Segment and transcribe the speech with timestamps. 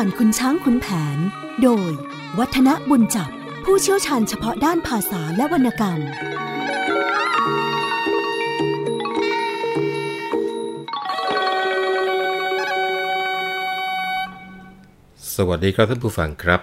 [0.00, 0.86] ผ่านคุณช้างคุณแผ
[1.16, 1.18] น
[1.62, 1.90] โดย
[2.38, 3.30] วัฒนบุญจับ
[3.64, 6.00] ผู้เชี่ยวชาญเฉพาะด้านภาษาและวรรณกรรม
[15.34, 16.60] สวัสดีครับท่านผู้ฟังครับ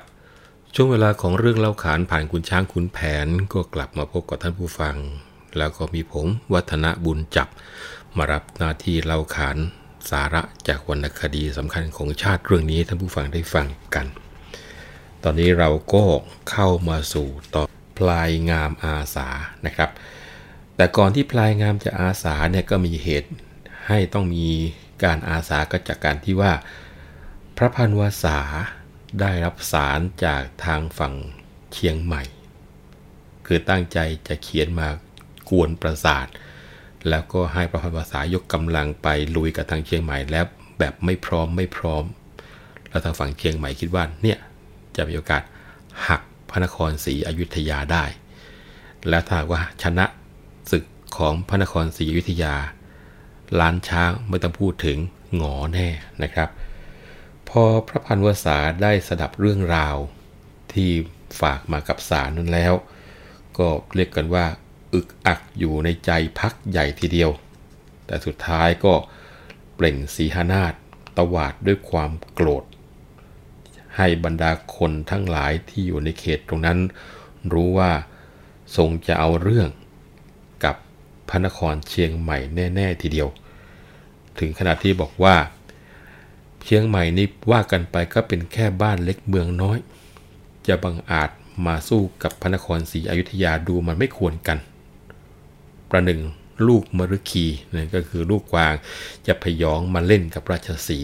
[0.75, 4.95] ช่วงเวลาของเรื่องเล่าขานผ่านคุณช้างคุณแผนก็กลับมาพบกับท่านผู้ฟัง
[5.57, 7.47] แล้วก็มีผมวัฒนบุญจับ
[8.17, 9.57] มารับหน้าที่เล่าขาน
[10.11, 14.07] สาระจากวรรณคดีสำคัญของชาติเรื่องนี้ท่านผู้ฟังได้ฟังกัน
[15.23, 16.03] ตอนนี้เราก็
[16.51, 17.67] เข้ามาสู่ตอน
[17.97, 19.27] พลายงามอาสา
[19.65, 19.89] นะครับ
[20.75, 23.31] แต่ก่อนที่พลายงามจะอาสาเนี่ยก็มีเหตุ
[23.87, 24.47] ให้ต้องมี
[25.03, 26.53] การอาสาก็จากการที่ว่า
[27.57, 28.39] พระพันวษา
[29.21, 31.13] ได้รับสารจากทางฝั่ง
[31.73, 32.23] เชียงใหม่
[33.45, 34.89] คือตั้งใจจะเขียนมา
[35.49, 36.27] กวนประสาท
[37.09, 40.45] แล้วก็ให้พระพันวษายกกำลังไปลุยกับทางเชียงใหม่แล้ว
[40.79, 42.03] แบบไม่พร้อมไม่พร้อม
[42.89, 44.37] แล้วทางฝั่งเชียงใหม่คิดว่าเนี่ย
[44.95, 45.43] จะมีโอกาส
[46.07, 48.05] หักพระนครศรีอยุธยาได้
[49.09, 50.05] และถ้าว่าชนะ
[50.71, 50.83] ศึก
[51.17, 52.55] ของพระนครศรีอยุธยา
[53.59, 54.97] ล้านช้างไม่ต้องพูดถึง
[55.35, 55.87] หงอแน่
[56.23, 56.49] นะครับ
[57.49, 59.95] พอพระพันวษาได้สดับเรื่องราว
[60.73, 60.89] ที่
[61.41, 62.73] ฝากมากับสารนั้นแล้ว
[63.57, 64.45] ก็เรียกกันว่า
[64.93, 67.31] อึกอักอยู่ในใจพักใหญ่ทีเดียว
[68.05, 68.93] แต่สุดท้ายก็
[69.75, 70.73] เปล่งสีหนาฏ
[71.17, 72.63] ตวาดด้วยความโกรธ
[73.97, 76.79] ให้บรรดาคนทั้งหลายที่อยู่ในเขตตรงนั้น
[77.53, 77.91] รู้ว่า
[78.75, 79.69] ทรงจะเอาเรื่อง
[80.63, 80.75] กับ
[81.29, 82.37] พระนครเชียงใหม่
[82.75, 83.29] แน่ ๆ ทีเดียว
[84.39, 85.35] ถึงขนาดที่บอกว่า
[86.63, 89.77] เชียงใหม่นี่ว่ากันไปก็เป็นแค่บ้านเล็กเมืองน้อย
[90.67, 91.29] จะบังอาจ
[91.65, 94.57] มาสู้กับพระนครศรีอยุธยาดูมันไม่ควรกัน
[95.93, 96.21] ประหนึ่ง
[96.67, 97.45] ลูกมฤคี
[97.75, 98.73] นั่ก็คือลูกกวาง
[99.27, 100.99] จะพยองมาเล่นกับราชสี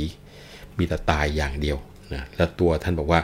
[0.78, 1.78] มีแต่ตายอย่างเดียว
[2.14, 3.22] นะแล้วตัวท่านบอกว่า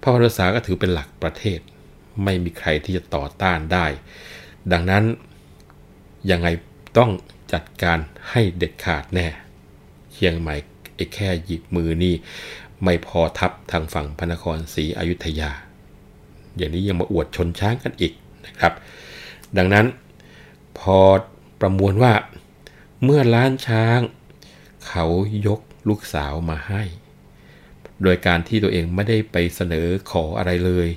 [0.00, 1.58] พระพรษาก็ถือเป็นหลักประเทศ
[2.24, 3.86] ไม่มีใครที่จะต่อต้านได้
[4.72, 5.04] ดังนั้น
[6.30, 6.48] ยังไง
[6.98, 7.10] ต้อง
[7.52, 7.98] จัดการ
[8.30, 9.26] ให้เด็ดขาดแน่
[10.12, 10.54] เชียงใหม่
[10.94, 12.14] ไอ้แค่หยิบมือนี่
[12.84, 15.50] ไม่พอทับทางฝั่งพระนครศรีอยุธยา
[16.56, 18.12] อย่างนี้ยังมาอวดชนช้างกันอีก
[18.46, 18.72] นะครับ
[19.58, 19.86] ดังนั้น
[20.78, 20.98] พอ
[21.60, 22.14] ประมวลว่า
[23.02, 24.00] เมื่อล้านช้าง
[24.86, 25.04] เขา
[25.46, 26.82] ยกลูกสาวมาให้
[28.02, 30.88] โดยการที่ตัวเองไม่ได้ไปเสนอขออะไรเลย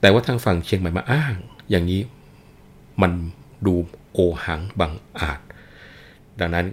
[0.00, 1.34] แต่ว่าทางฝั่งเชียงใหม่มาอ้าง
[1.70, 2.02] อย่างนี้
[3.02, 3.12] มัน
[3.66, 3.74] ดู
[4.12, 5.40] โอหังบังอาจ
[6.38, 6.66] ดังนั้น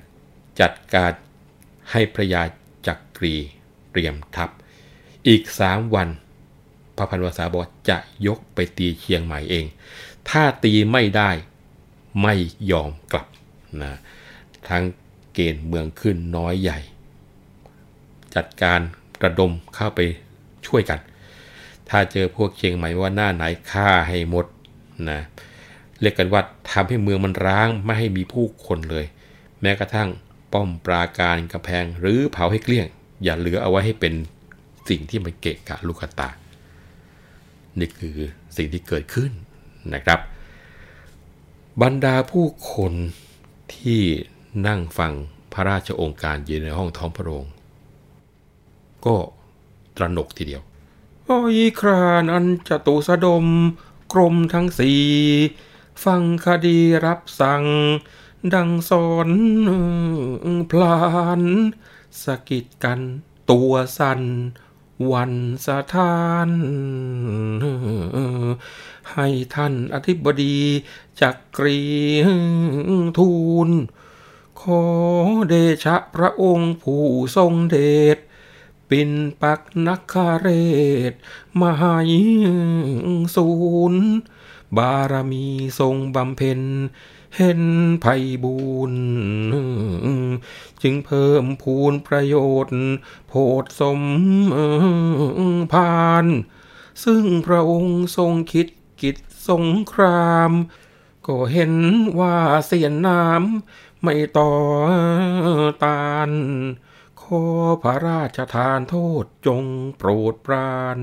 [0.59, 1.11] จัดการ
[1.91, 2.41] ให้พระยา
[2.87, 3.35] จักกรี
[3.91, 4.49] เตรียมทัพ
[5.27, 6.07] อีกสามวัน
[6.95, 9.65] พระพันวษาบอกจะยกไปตีเชียงใหม่เอง
[10.29, 11.29] ถ้าตีไม่ได้
[12.21, 12.33] ไม่
[12.71, 13.27] ยอมกลับ
[13.81, 13.93] นะ
[14.69, 14.83] ทั้ง
[15.33, 16.79] เกณฑ์เมืองขึ้นน้อยใหญ่
[18.35, 18.79] จัดการ
[19.23, 19.99] ระดมเข้าไป
[20.67, 20.99] ช่วยกัน
[21.89, 24.45] ถ้าเจอพวกเชียงใหม่ว่าหน้าไหนฆ่าให้หมด
[25.09, 25.19] นะ
[26.01, 29.05] เรียกกันว่าทำให้เมืองมันร้างไม่ให้มีผู้คนเลย
[29.61, 30.09] แม้กระทั่ง
[30.53, 32.87] ป้อมปราการกระแพงหรือเผาให้เกลี้ยง
[33.23, 34.13] อย่าเหลือเอาไว้ให้เป็น
[34.89, 36.29] สิ่งที่มันเกะกะลูกตา
[37.79, 38.17] นี่คือ
[38.57, 39.31] สิ่งที่เกิดขึ้น
[39.93, 40.19] นะครับ
[41.83, 42.93] บรรดาผู้คน
[43.75, 44.01] ที่
[44.67, 45.13] นั่งฟัง
[45.53, 47.45] พระราชองค์การอยู่ในห้องท้องพระโรง
[49.05, 49.15] ก็
[49.97, 50.61] ตระหนกทีเดียว
[51.25, 53.45] โอ้ยครานันจะตุสดม
[54.13, 55.01] กรมทั้งสี่
[56.03, 57.63] ฟังคดีรับสั่ง
[58.53, 59.29] ดังสอน
[60.71, 60.97] พลา
[61.39, 61.41] น
[62.23, 62.99] สะกิดกัน
[63.51, 64.21] ตัวสั่น
[65.11, 65.33] วัน
[65.65, 66.49] สะทาน
[69.13, 70.57] ให้ท่านอธิบดี
[71.21, 71.81] จักกรี
[73.17, 73.33] ทู
[73.67, 73.69] ล
[74.61, 74.83] ขอ
[75.49, 75.53] เด
[75.85, 77.05] ชะพระองค์ผู้
[77.35, 77.77] ทรงเด
[78.15, 78.17] ช
[78.89, 79.11] ปิน
[79.41, 80.47] ปักนักคาเร
[81.11, 81.13] ศ
[81.61, 82.11] มหาย
[83.35, 83.49] ศู
[83.91, 84.03] นย์
[84.77, 85.45] บารมี
[85.79, 86.59] ทรงบำเพ็ญ
[87.35, 87.61] เห็น
[88.01, 88.05] ไพ
[88.43, 88.57] บู
[88.89, 89.03] รณ์
[90.81, 92.35] จึงเพิ่มพูนประโย
[92.65, 92.79] ชน์
[93.27, 93.33] โพ
[93.63, 94.01] ดสม
[95.73, 96.25] พาน
[97.03, 98.67] ซึ่งพระองค์ทรงคิด
[99.01, 99.17] กิจ
[99.49, 100.51] สงคราม
[101.27, 101.73] ก็เห็น
[102.19, 102.35] ว่า
[102.65, 104.51] เสียนน้ำไม่ต่อ
[105.83, 106.29] ตาน
[107.25, 107.45] ขอ
[107.83, 109.63] พระราชทานโทษจง
[109.97, 110.99] โปรดปราน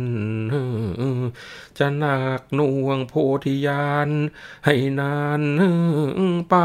[1.79, 3.15] จะหนักหน่วงโพ
[3.45, 4.09] ธิญาณ
[4.65, 5.43] ให้นาน
[6.51, 6.57] ไป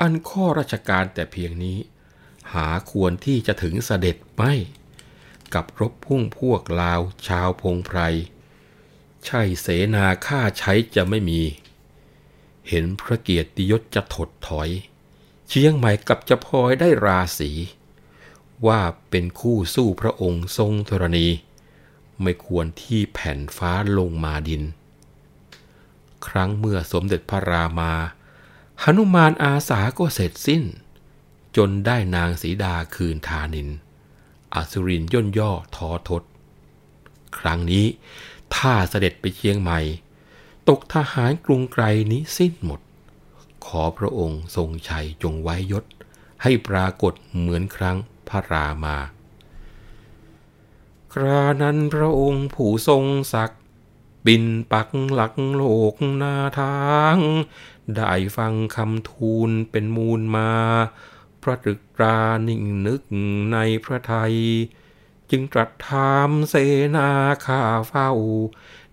[0.00, 1.78] อันข้อราชการแต่เพียงนี้
[2.52, 4.52] หาควรที่จะถึงเสด็จไม่
[5.54, 8.00] กับรบพุ่งพวกลาวชาวพงไพร
[9.26, 11.42] ใช่เสนาค่าใช้จะไม่มี
[12.68, 14.70] เห็นพระเกียรติยศจะถดถอย
[15.56, 17.50] เชียงใหม่กับจะพลอยได้ราศี
[18.66, 18.80] ว่า
[19.10, 21.26] เป็นคู่สู้พระองค์ทรงธรณี
[22.22, 24.62] ไม่ควรที่แผ่นฟ้าลงมาดิน
[26.26, 27.92] ครั้งเมื่อสมเด็จพระรามา
[28.82, 30.62] หนุมานอาสาก็เสร็จสิ้น
[31.56, 33.68] จนได้นางสีดาคืนทานิน
[34.54, 36.22] อสุรินย่นย่อท้อทศ
[37.38, 37.86] ครั้งนี้
[38.56, 39.80] ถ้าเสด็จไปเชียงใหม่
[40.68, 42.80] ตกทหารกรุงไกรนี้สิ้นหมด
[43.66, 45.84] ขอพระองค์ทรงชัยจงไว้ยศ
[46.42, 47.96] ให้ปรากฏเหมือนครั้ง
[48.28, 48.96] พระรามา
[51.12, 53.62] ครานั้นพระองค์ผู้ทรงศักดิ์
[54.26, 55.62] บินปักหลักโล
[55.92, 57.16] กนาทาง
[57.96, 60.50] ได้ฟังคำทูลเป็นมูลมา
[61.42, 62.18] พระตรึกตรา
[62.48, 63.02] นิ่งนึก
[63.52, 64.34] ในพระไทย
[65.30, 66.54] จึงตรัสถามเส
[66.96, 67.08] นา
[67.44, 68.10] ข้าเฝ้า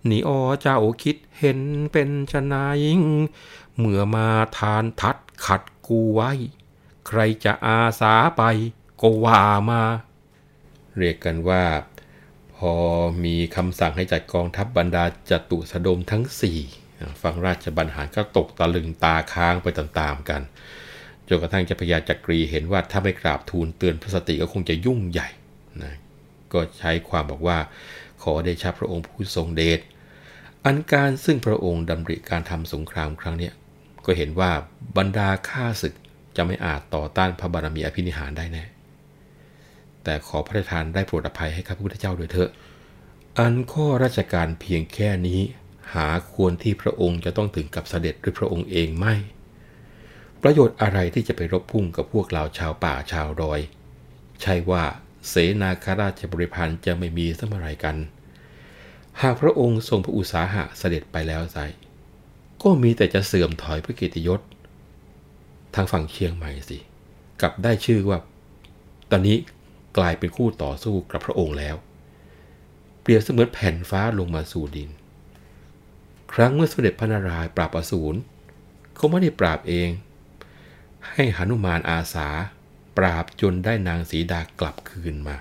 [0.08, 0.30] นี่อ
[0.60, 1.60] เจ้าคิดเห็น
[1.92, 2.84] เป็นชนาย
[3.78, 4.28] เมื่อมา
[4.58, 5.16] ทานทัด
[5.46, 6.30] ขัดกูไว้
[7.06, 8.42] ใครจะอาสาไป
[9.00, 9.82] ก็ว่ามา
[10.96, 11.64] เรียกกันว่า
[12.56, 12.72] พอ
[13.24, 16.58] มีคำสั่งให้จัดกองทัพบรรดาจตุสดมทั้งสี่
[17.22, 20.42] ฟังราชบัญหารก็ตกตะลึงตาค้างไปตามๆกัน
[21.28, 25.28] จนกระทั่งจะพยาจักรีเห็นว่าถ้าไม่กราบทูลเตือนพระสติก็คงจะยุ่งใหญ่
[25.82, 25.94] นะ
[26.52, 27.58] ก็ใช้ความบอกว่า
[28.22, 29.80] ขอเดชะพระองค์ผู้ทรงเดช
[30.64, 33.50] อันการซึ่งพระองค์ดำริการทำสงครามครั้งนี้
[34.04, 34.50] ก็เห็นว่า
[34.96, 35.94] บรรดาข้าศึก
[36.36, 38.64] จะไม่อาจต่อต้านพระบารมีอภินิหารได้แน่
[40.04, 42.50] แต่ขอพระราชทานได้โปรดอภัยให้ข้าพระพุทธเจ้าด้วยเถอะ
[43.38, 45.40] อันข้อราชการเพียงแค่นี้
[45.94, 49.14] หาควรที่พระองค์จะต้องถึงกับเสด็จด้วยพระองค์เองไม่
[50.42, 53.60] ประโยชน์อะไรที่จะไปรบพุ่งกับพวกเราชาวป่าชาวรอย
[54.42, 54.84] ใช่ว่า
[55.28, 57.96] เสนาคราชบริพันธ์จะไม่มีสมไรกัน
[59.20, 61.58] หากพระองค์ทรงพระอุตสาหะเสด็จไปแล้วไซ
[62.62, 64.40] ก็มีแต่จะเสื่อมถอยพระกียรติยศ
[65.74, 66.78] ทางฝั่งเชียงใหม่สิ
[67.40, 68.18] กลับได้ชื่อว่า
[69.10, 69.36] ตอนนี้
[69.98, 71.76] กลายเป็นคู่ต่อสู้กับพระองค์แล้ว
[73.00, 74.90] เปรียบเสมือนแผ่นฟ้าลงมาสู่ดิน
[76.32, 78.18] ครั้งเมื่อสมเด็จพระนารายณ์ปราบอสูร
[78.96, 79.88] เขาไม่ได้ปราบเอง
[81.10, 82.28] ให้หนุมานอาสา
[82.98, 85.36] ปราบจนได้นางสีดากลับคืนมา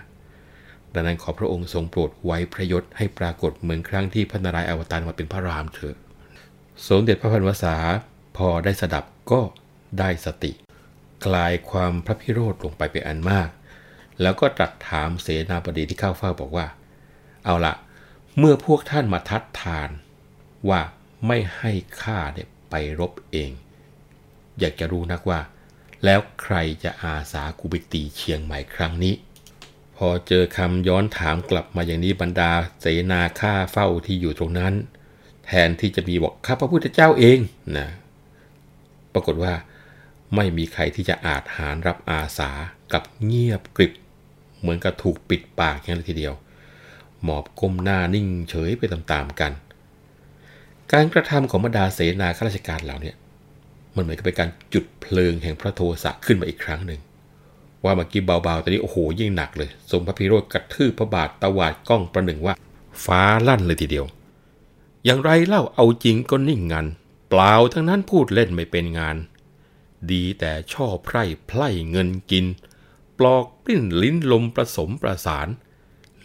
[0.94, 5.97] ดังนั้นขอพระองค์ทรงโปรดไว้พระยศให้ปรากฏเหมือนครั้งที่พระนารายณ์อวตารมาเป็นพระรามเถอะ
[6.88, 7.75] สมเด็จพระพันวษา
[8.38, 9.41] พอได้สดับก็
[10.00, 10.51] ได้สติ
[11.25, 13.50] กลายความพระพิโรธลงไปเป็นอันมาก
[14.21, 16.68] แล้วก็ตรัสถามเสนาบดีที่เข้าเฝ้าบอกว่า
[17.45, 17.73] เอาละ
[18.38, 19.89] เมื่อพวกท่านมาทัดทาน
[20.69, 20.81] ว่า
[21.27, 21.71] ไม่ให้
[22.01, 23.51] ข้าเนี่ยไปรบเอง
[24.59, 25.39] อยากจะรู้นักว่า
[26.06, 29.15] แล้วใครจะอาสากุบิตีเชียงใหม่ครั้งนี้
[29.97, 32.51] พอเจอคำย้อนถามกลับมาอย่างนี้บรรดา
[32.81, 34.73] เสนาข้าเฝ้าที่อยู่ตรงนั้น
[35.53, 37.39] แทนที่จะมีบอกข้าพระพุทธเจ้าเอง
[37.77, 37.88] นะ
[39.13, 39.53] ปรากฏว่า
[40.36, 42.51] ไม่มีใครที่จะอาจหารรับอาสา
[42.94, 43.94] กับเงียบกริบ
[44.59, 46.33] เหมือนกับถูกปิดปากอย่างนี้ทีเดียว
[47.24, 49.51] หมอบก้มหน้านิ่งเฉยไปตามๆกัน
[50.92, 53.13] การกระทำของบรรดาเสนาข้าราชการเหล่านี้
[53.95, 57.00] มันเหมือนกับเป็นการจุดเพลิงแห่งพระโทสะขึ้นมาอีกครั้งหนึ่ง
[57.83, 62.54] ว่าเมื่อกี้เบาๆตอนนี้โอ้โหยิ่งหนักเลยทรงพระพิโรธกระทืบพระบาทตะวาดกล้องประหนึ่งว่า
[63.06, 64.06] ฟ้าลั่นเลยทีเดียว
[65.06, 66.88] อย่างไรเล่าเอาจริงก็นิ่งงัน
[67.30, 69.18] เปล่าทั้งนั้นพูดเล่นไม่เป็นงาน
[70.12, 72.46] ดีแต่ช่อไพร่ไพร่เงินกิน
[73.18, 75.48] ปลอกปลิ้นลิ้นลมผสมประสาน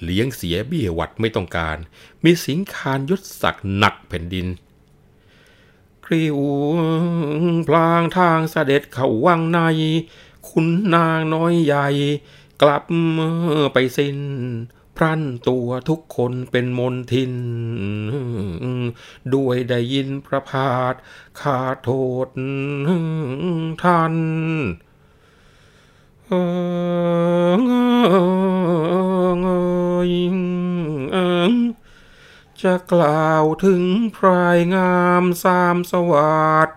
[0.02, 1.76] เลี้ยงเสียเบี้ยวัดไม่ต้องการ
[2.24, 4.46] มีสิงคารยศศักดิ์หนักแผ่นดิน
[6.04, 6.38] กริว
[7.68, 9.58] พลางทางเสด็จเข้าวังใน
[10.48, 11.86] คุณนางน้อยใหญ่
[12.62, 12.84] กลับ
[13.72, 14.16] ไปสิ้น
[14.96, 17.34] พรันตัวทุกคนเป็นมนทิน
[19.34, 20.94] ด้วยได้ยินประพาส
[21.40, 21.90] ขาโท
[22.26, 22.28] ษ
[23.82, 24.14] ท่าน
[26.26, 26.32] เอ
[31.50, 31.52] อ
[32.62, 33.82] จะกล่าวถึง
[34.16, 36.68] พรายงามสามสวัสด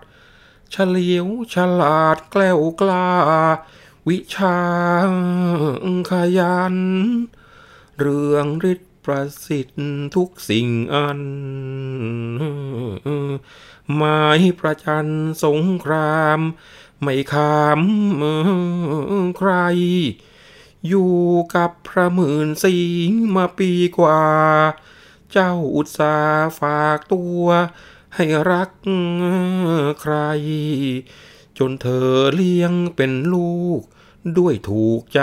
[0.70, 3.10] เฉลียวฉลาดแกล้วกล้า
[4.08, 4.58] วิชา
[6.10, 6.76] ขยัน
[8.00, 9.80] เรื่องฤทธิ์ประสิทธิ์
[10.16, 11.20] ทุกสิ่งอัน
[13.96, 15.06] หมายประจัน
[15.44, 16.40] สงคราม
[17.00, 17.80] ไม่ขาม
[19.38, 19.52] ใคร
[20.88, 21.14] อยู่
[21.54, 22.78] กับพระหมื่นสิ
[23.08, 24.22] งมาปีกว่า
[25.32, 26.16] เจ้าอุตสา
[26.58, 27.44] ฝากตัว
[28.14, 28.70] ให้รัก
[30.00, 30.16] ใคร
[31.58, 33.80] จนเธอเลี้ยงเป็นลูก
[34.36, 35.20] ด้วยถูกใจ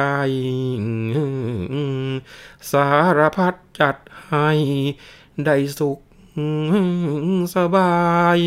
[2.72, 2.88] สา
[3.18, 3.96] รพัดจัด
[4.28, 4.50] ให้
[5.46, 6.00] ได้สุข
[7.56, 7.96] สบา
[8.38, 8.40] ย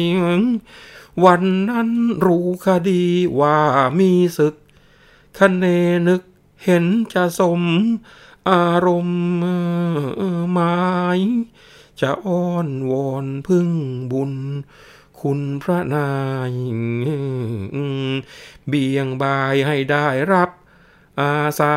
[1.24, 1.88] วันนั้น
[2.24, 3.04] รู้คดี
[3.40, 3.58] ว่า
[3.98, 4.54] มีศึก
[5.38, 5.64] คะเน
[6.08, 6.22] นึก
[6.64, 7.62] เห็นจะสม
[8.50, 9.22] อารมณ์
[10.52, 10.76] หมา
[11.18, 11.20] ย
[12.00, 13.68] จะอ้อนวอนพึ่ง
[14.12, 14.32] บุญ
[15.20, 16.10] คุณพระนา
[16.50, 16.52] ย
[18.70, 20.50] เบี่ยงบายให้ได้รับ
[21.20, 21.76] อาสา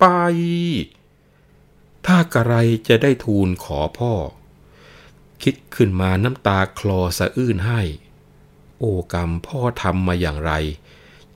[0.00, 0.06] ไป
[2.06, 2.54] ถ้ากระไร
[2.88, 4.12] จะได้ทูลขอพ่อ
[5.42, 7.82] คิดขึ้นมาน้ำตาคลอสะอื้นให้
[8.78, 10.52] โอกรรมพ่อทำมาอย่างไร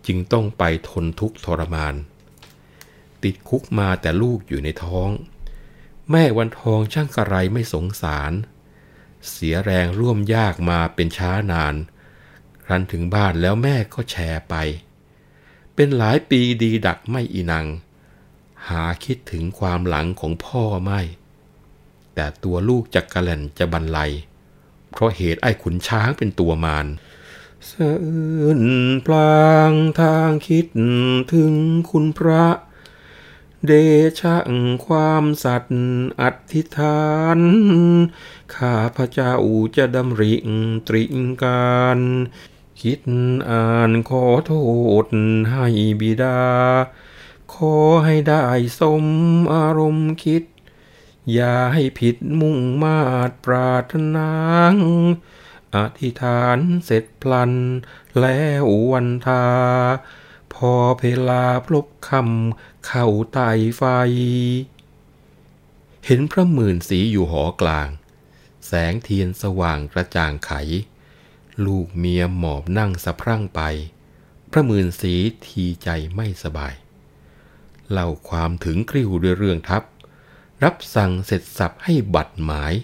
[0.07, 1.95] จึงต้องไปทนทุกข์ทรมาน
[3.23, 5.11] ติดคุกมาแต่ลูกอยู่ในท้อง
[6.11, 8.33] แม่วันทองช่างกระไรไม่สงสาร
[9.31, 11.75] เสียแรงร่วมยากมาเป็นช้านาน
[12.65, 14.55] ครั้นถึงบ้านแล้วแม่ก็แชร์ไป
[15.75, 17.67] เป็นหลายปีดีดักไม่อีนัง
[18.69, 21.01] หาคิดถึงความหลังของพ่อไม่
[22.15, 24.13] แต่ตัวลูกจักกะแล่นจะบรรลัย
[24.91, 26.87] เพราะเหตุไอ้ขุนช้างเป็นตัวมาร
[27.69, 28.63] สะอื้น
[29.07, 30.67] พลางทางคิด
[31.33, 31.55] ถึง
[31.91, 32.47] คุณพระ
[33.67, 33.73] เด
[34.21, 34.37] ชะ
[34.87, 37.05] ความสัตย์อธิษฐา
[37.39, 37.41] น
[38.55, 39.33] ข้าพระเจ้า
[39.77, 40.33] จะดำริ
[40.89, 41.99] ตริงการ
[42.89, 43.03] คิด
[43.51, 44.53] อ่านขอโท
[45.05, 45.07] ษ
[45.51, 45.67] ให้
[46.01, 46.41] บิดา
[47.55, 48.45] ขอให้ได้
[48.81, 49.05] สม
[49.55, 50.45] อารมณ์คิด
[51.33, 54.31] อย่าให้ผิดมุ่งมาตรปรารถนา
[55.77, 57.53] อธิษฐานเสร็จพลัน
[58.21, 59.47] แล้ววันทา
[60.55, 63.83] พอเพลาพลบคำเข้าไต่ไฟ
[66.07, 67.89] เห็นพระหมื่นสีอยู่หอกลาง
[68.67, 70.53] แสงเทียนสว่างกระจ่างไข
[71.65, 73.61] ลูกเมียหมอบนั่งสะพรั่งไป
[74.51, 75.15] พระมื่นสี
[75.47, 76.75] ทีใจไม่สบาย
[77.91, 79.83] เล่าความถึงกริ้วด้วยเรื่องทัพ
[80.65, 82.75] รับสั่งเสร็จสับให้บัตรหมาย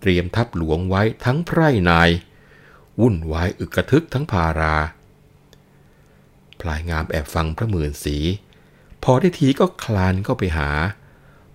[0.00, 2.10] เตรียมทัพหลวงไว้ทั้งไพร่นาย
[3.00, 4.76] วุ่นวายอึกกระทึกทั้งพารา
[6.60, 8.16] พลายงามแอบฟังพระมื่นสี
[9.02, 10.70] พอได้ทีก็คลานเข้าไปหา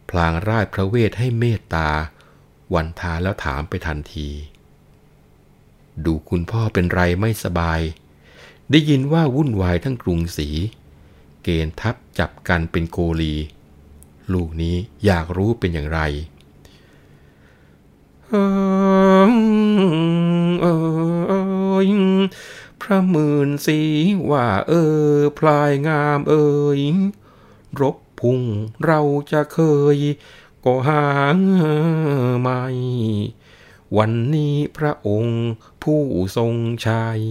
[0.10, 1.90] พลางร่ายพระเวทให้เมตตา
[2.74, 4.30] วันทาแล้วถามไปทันที
[6.06, 7.82] ดูคุณพ่อเป็นไรไม่สบาย
[8.72, 10.50] ได้ยินว่าวุ่นวายทั้งกรุงศรี
[11.44, 13.34] เกณฑ์ทัพจับกันเป็นโกลี
[14.34, 16.00] ลูกนี้อยากรู้เป็นอย่างไร
[18.28, 18.34] เอ
[19.30, 19.32] อ
[20.62, 20.66] เอ
[21.78, 21.88] อ
[22.82, 23.80] พระหมื่นสี
[24.32, 24.74] ว่าเอ
[25.12, 26.48] อ พลายงามเอ่
[26.78, 26.82] ย
[27.82, 28.42] รบพุ่ง
[28.86, 29.60] เราจะเค
[29.96, 29.98] ย
[30.66, 31.38] ก็หาง
[32.42, 32.64] ไม่
[33.98, 35.42] วันนี้พระองค์
[35.84, 36.02] ผู้
[36.38, 36.56] ทรง
[36.88, 37.22] ชัย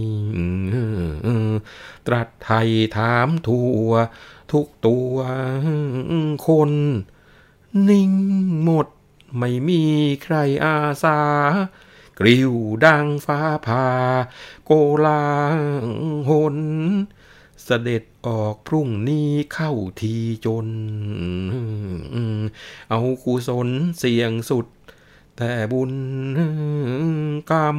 [2.07, 3.89] ตรัสไทยถามทั่ว
[4.51, 5.15] ทุกตัว
[6.47, 6.71] คน
[7.89, 8.11] นิ่ง
[8.63, 8.87] หมด
[9.37, 9.83] ไม่มี
[10.23, 11.19] ใครอาสา
[12.19, 12.51] กริ้ว
[12.85, 13.87] ดังฟ้าผ่า
[14.65, 14.71] โก
[15.05, 15.23] ลา
[16.29, 16.57] หน
[17.63, 20.15] เสด็จออกพรุ่งนี้เข้าที
[20.45, 20.67] จน
[22.89, 23.67] เอากุศล
[23.97, 24.65] เสี่ยงสุด
[25.37, 25.91] แต่บุญ
[27.51, 27.77] กรรม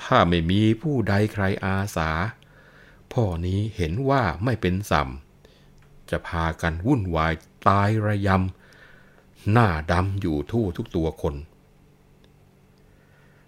[0.00, 2.10] ถ้าไม่มีผู้ใดใครอาสา
[3.12, 5.08] พ่อนี้เห็นว่าไม่เป็นสัม
[6.10, 7.32] จะพากันวุ่นวาย
[7.68, 11.34] ตายระยำ หน้าดำอยู่ทั่วทุกตัวคน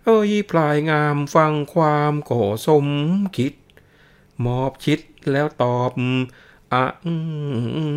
[0.04, 2.86] เอ้ยพลายงามฟังความก่อสม
[3.36, 3.52] คิด
[4.44, 5.00] มอบชิด
[5.32, 5.92] แล้วตอบ
[6.72, 6.74] อ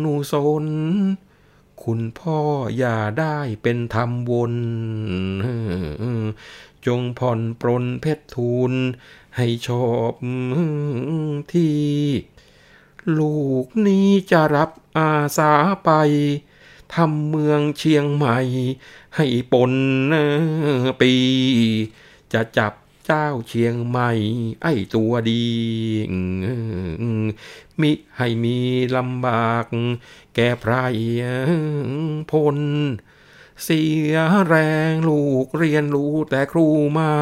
[0.04, 0.64] นูสน
[1.84, 2.38] คุณพ่อ
[2.78, 4.54] อย่าได้เป็นธรรมวน
[6.86, 8.72] จงผ่อนปรนเพชรทูล
[9.36, 10.12] ให้ชอบ
[11.52, 11.78] ที่
[13.18, 15.52] ลูกนี้จะรับอาสา
[15.84, 15.90] ไป
[16.94, 18.38] ทำเมืองเชียงใหม่
[19.16, 19.72] ให้ปน
[21.00, 21.12] ปี
[22.32, 22.72] จะจับ
[23.06, 24.10] เจ้าเชียงใหม่
[24.62, 25.46] ไอ้ตัวดี
[27.80, 28.58] มิให้มี
[28.96, 29.66] ลำบาก
[30.34, 30.72] แก่ไพร
[32.30, 32.58] พล
[33.64, 34.14] เสีย
[34.48, 34.54] แร
[34.90, 36.66] งลูกเรียนรู้แต่ครู
[36.98, 37.12] มา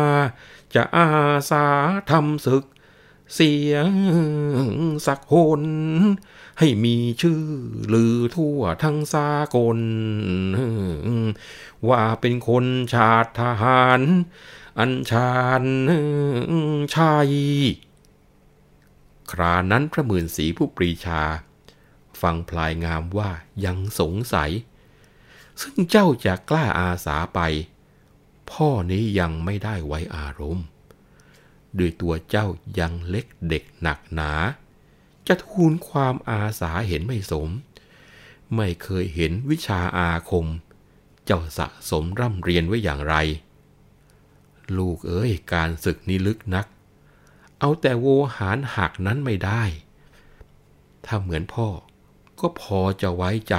[0.75, 1.09] จะอา
[1.51, 1.67] สา
[2.11, 2.65] ทำศึก
[3.35, 3.89] เสียง
[5.07, 5.63] สักคน
[6.59, 7.45] ให้มีชื่อ
[7.93, 9.79] ลือทั่วทั้งสากล
[11.89, 14.01] ว่าเป็นคนชาติทหาร
[14.79, 15.65] อัญชาน
[16.95, 17.33] ชัย
[19.31, 21.23] ครานั้นพระหมื่นสีผู้ปรีชา
[22.21, 23.31] ฟังพลายงามว่า
[23.65, 24.51] ยังสงสัย
[25.61, 27.41] ซึ่งเจ้าจะกล้าอาสาไป
[28.51, 30.67] พ่อนี้ยังไม่ได้ไว้อารมณ์
[31.79, 32.47] ด้วยตัวเจ้า
[32.79, 34.33] ยังเล็กเด็กหนักหนา
[35.27, 37.49] จะทูลความอาสาเห็นไม่สม
[38.57, 40.47] ไม่เคยเห็นวิชาอาคม
[41.25, 43.17] เจ้าสะสมร่ำเรียนไว้อย่างไร
[44.79, 46.67] ลูกเอ้ยการศึกนี้ลึกนัก
[47.59, 48.07] เอาแต่โว
[48.37, 49.63] หารหักนั้นไม่ได้
[51.05, 51.69] ถ้าเหมือนพ่อ
[52.41, 53.57] ก็พอจะไว้ใจ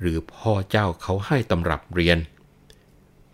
[0.00, 2.18] หรือพ่อเจ้าเขาให้ตำรับเรียน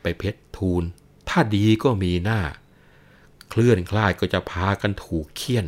[0.02, 0.82] ไปเพชรทูล
[1.28, 2.40] ถ้าดีก็มีหน้า
[3.48, 5.66] เคลื่อนคลายก็จะพากันถูกเคี่ยน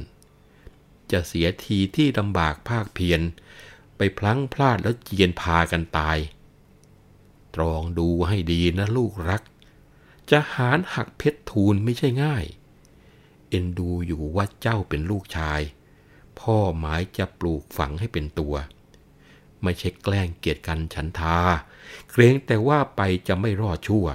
[1.12, 3.20] จะเสียทีที่ลำบากภาคเพียร
[3.96, 6.18] ไปพลั้งพลาดแล้วเจียนพากันตาย
[7.54, 9.42] ตรองดูให้ดีนะลูกรัก
[10.31, 12.45] จะหารหักเพชรทูลไม่ใช่ง่าย
[13.49, 15.61] เอ็นดูอยู่ว่าเจ้าเป็นลูกชาย
[16.38, 18.54] พ่อหมายจะปลูกฝังให้เป็นตัว
[19.62, 21.38] ไม่ใช่แกล้งเกียดกันฉันทา
[22.11, 24.07] เกรงแต่ว่าไปจะไม่รอดชั่ว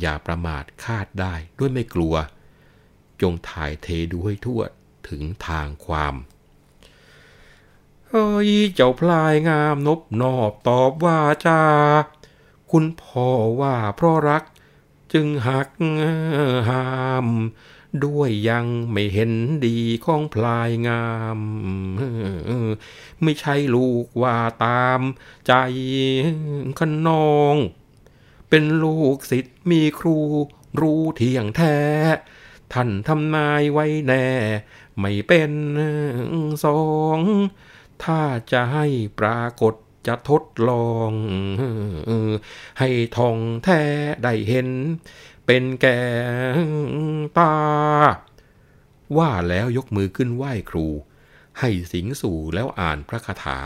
[0.00, 2.14] อย่าประมาทคาดได้ด้วยไม่กลัว
[3.20, 4.60] จงถ่ายเทดูให้ทั่ว
[5.08, 6.14] ถึงทางความ
[8.08, 11.62] เฮ้ยเจ้าพลายงามนบนอบตอบว่าจา
[12.70, 13.28] คุณพ่อ
[13.60, 14.42] ว่าเพราะรัก
[15.12, 15.68] จึงหัก
[16.68, 16.86] ห้า
[17.24, 17.28] ม
[18.04, 19.32] ด้วยยังไม่เห็น
[19.66, 21.06] ดีของพลายงา
[21.38, 21.40] ม
[23.22, 25.00] ไม่ใช่ลูกว่าตาม
[25.46, 25.52] ใจ
[26.78, 27.56] ขนอง
[28.48, 30.18] เป็นลูกศิษย์มีครู
[30.80, 31.78] รู้เที่ยงแท้
[32.72, 34.26] ท่านทำนายไว้แน่
[34.98, 35.52] ไม่เป็น
[36.64, 36.80] สอ
[37.18, 37.20] ง
[38.02, 38.20] ถ้า
[38.52, 38.86] จะให้
[39.18, 39.74] ปรากฏ
[40.06, 41.10] จะทดลอง
[42.80, 43.82] ให้ทองแท้
[44.22, 44.68] ได้เห็น
[45.46, 46.00] เป็นแก่
[47.38, 47.54] ตา
[49.16, 50.86] ว่าแล้วยกมือขึ้นไหว้ครู
[51.60, 53.58] ให้สิงสู่แล้วอ่านพระคาถา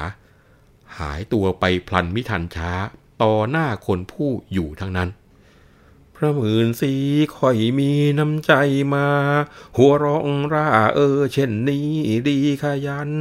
[0.99, 2.73] หายตัวไปพลันมิทันช้า
[3.23, 5.09] ต่อหน้าคนผู้อยู่ทั้งนั้น
[6.23, 6.93] พระหมื่นสี
[7.37, 8.53] ค่อยมีน้ำใจ
[8.95, 9.07] มา
[9.77, 11.89] หัวร้องร่าเออ เช่นนี้
[12.29, 13.13] ดีขยัน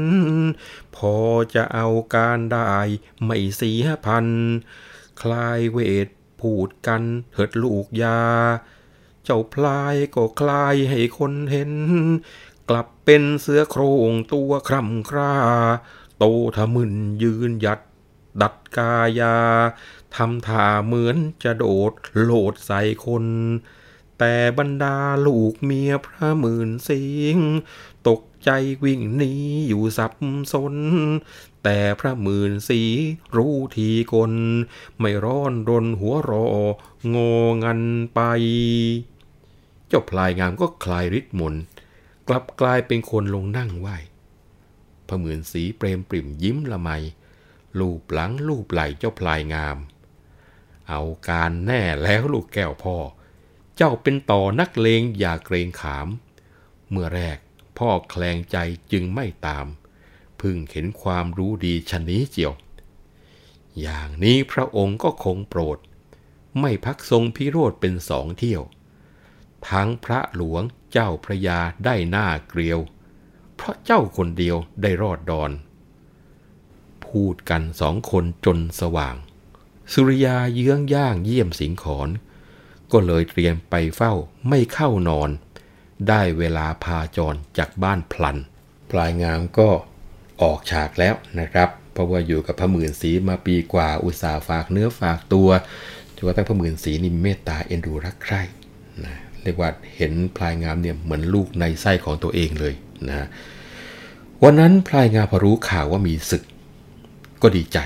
[0.96, 1.16] พอ
[1.56, 2.64] จะเอาการได้
[3.26, 4.28] ไม่เสียพัน
[5.22, 6.08] คลายเวท
[6.42, 8.22] พูดกันเถิดลูกยา
[9.24, 11.74] เจ้าพลายก็คลายให้คนเห็น
[12.70, 15.34] กลับเป็นเสือโครงตัวคร่ำคร่า
[16.18, 16.94] โตทะมึน
[17.24, 17.80] ยืนหยัด
[18.42, 19.38] ดัดกายา
[20.16, 23.26] ทำท่าเหมือนจะโดดโหลดใส่คน
[24.20, 27.04] แต่บรรดาลูกเมียพระหมื่นสิ
[27.36, 27.38] ง
[28.08, 28.50] ตกใจ
[28.84, 29.34] วิ่งหนี
[29.68, 30.14] อยู่สับ
[30.52, 30.76] สน
[31.64, 32.82] แต่พระหมื่นสี
[33.36, 34.34] รู้ทีกล
[35.00, 36.46] ไม่ร้อนรนหัวรอ
[37.16, 37.18] ง
[37.64, 37.82] งัน
[38.14, 38.20] ไป
[39.88, 41.56] เจ้าพลายงามก็คลายฤทธิ์มน
[42.28, 43.88] กลับกลายเป็นคนลงนั่งไหว
[45.08, 46.90] พระหมื่นสีเปรมปริ่มยิ้มละไม
[47.80, 49.78] ลูบหลังลูบไหลเจ้าพลายงาม
[50.90, 52.98] เอาการแน่แล้วลูกแก้วพ่อ
[53.76, 56.08] เจ้าเป็นต่อนักเลงอย่าเกรงขาม
[56.90, 57.38] เมื่อแรก
[57.78, 58.58] พ่อแคลงใจ
[58.92, 59.68] จึงไม่ตาม
[60.42, 62.54] พึ่งเห็นความรู้ดีชนนี้เจียว
[63.82, 65.78] อย่างนี้พระองค์ก็คงโปรด
[66.60, 68.64] ไม่พักทรงพิโรธเป็นสองเที่ยว
[69.70, 72.80] ทั้งพระหลวงเจ้าพระยาได้หน้าเกลียว
[73.56, 75.52] เพราะเจ้าคนเดียวได้รอดดอน
[77.06, 79.16] พูดกันสองคนจนสว่าง
[79.94, 82.10] สุริยาเยื้องย่างเยี่ยมสิงขอน
[82.92, 84.14] ก็เลยเตรียมไปเฝ้า
[84.50, 85.30] ไม่เข้านอน
[86.08, 88.38] ได้เวลาพาจรจากบ้านพลัน
[88.92, 89.70] ปลายงามก็
[90.42, 95.50] ออกฉากแล้วนะครับ เพราะว่าอยู่กับพระหมื่นสีมาปีกว่าอุตสาห์ฝากเนื้อฝากตัว
[96.16, 98.42] จนกระทั่งพระหมื่นสีนี่เมตตาเอ็นดูรักใคร่
[99.06, 102.74] นะเรียกว่าเห็นพลายงามเนี่ยเหมือนลูกในไส้ของตัวเองเลย
[103.10, 103.28] นะ
[104.44, 106.44] วันนั้นพลายงามพอรู้ข่าวว่ามีศึก
[107.42, 107.78] ก็ดีใจ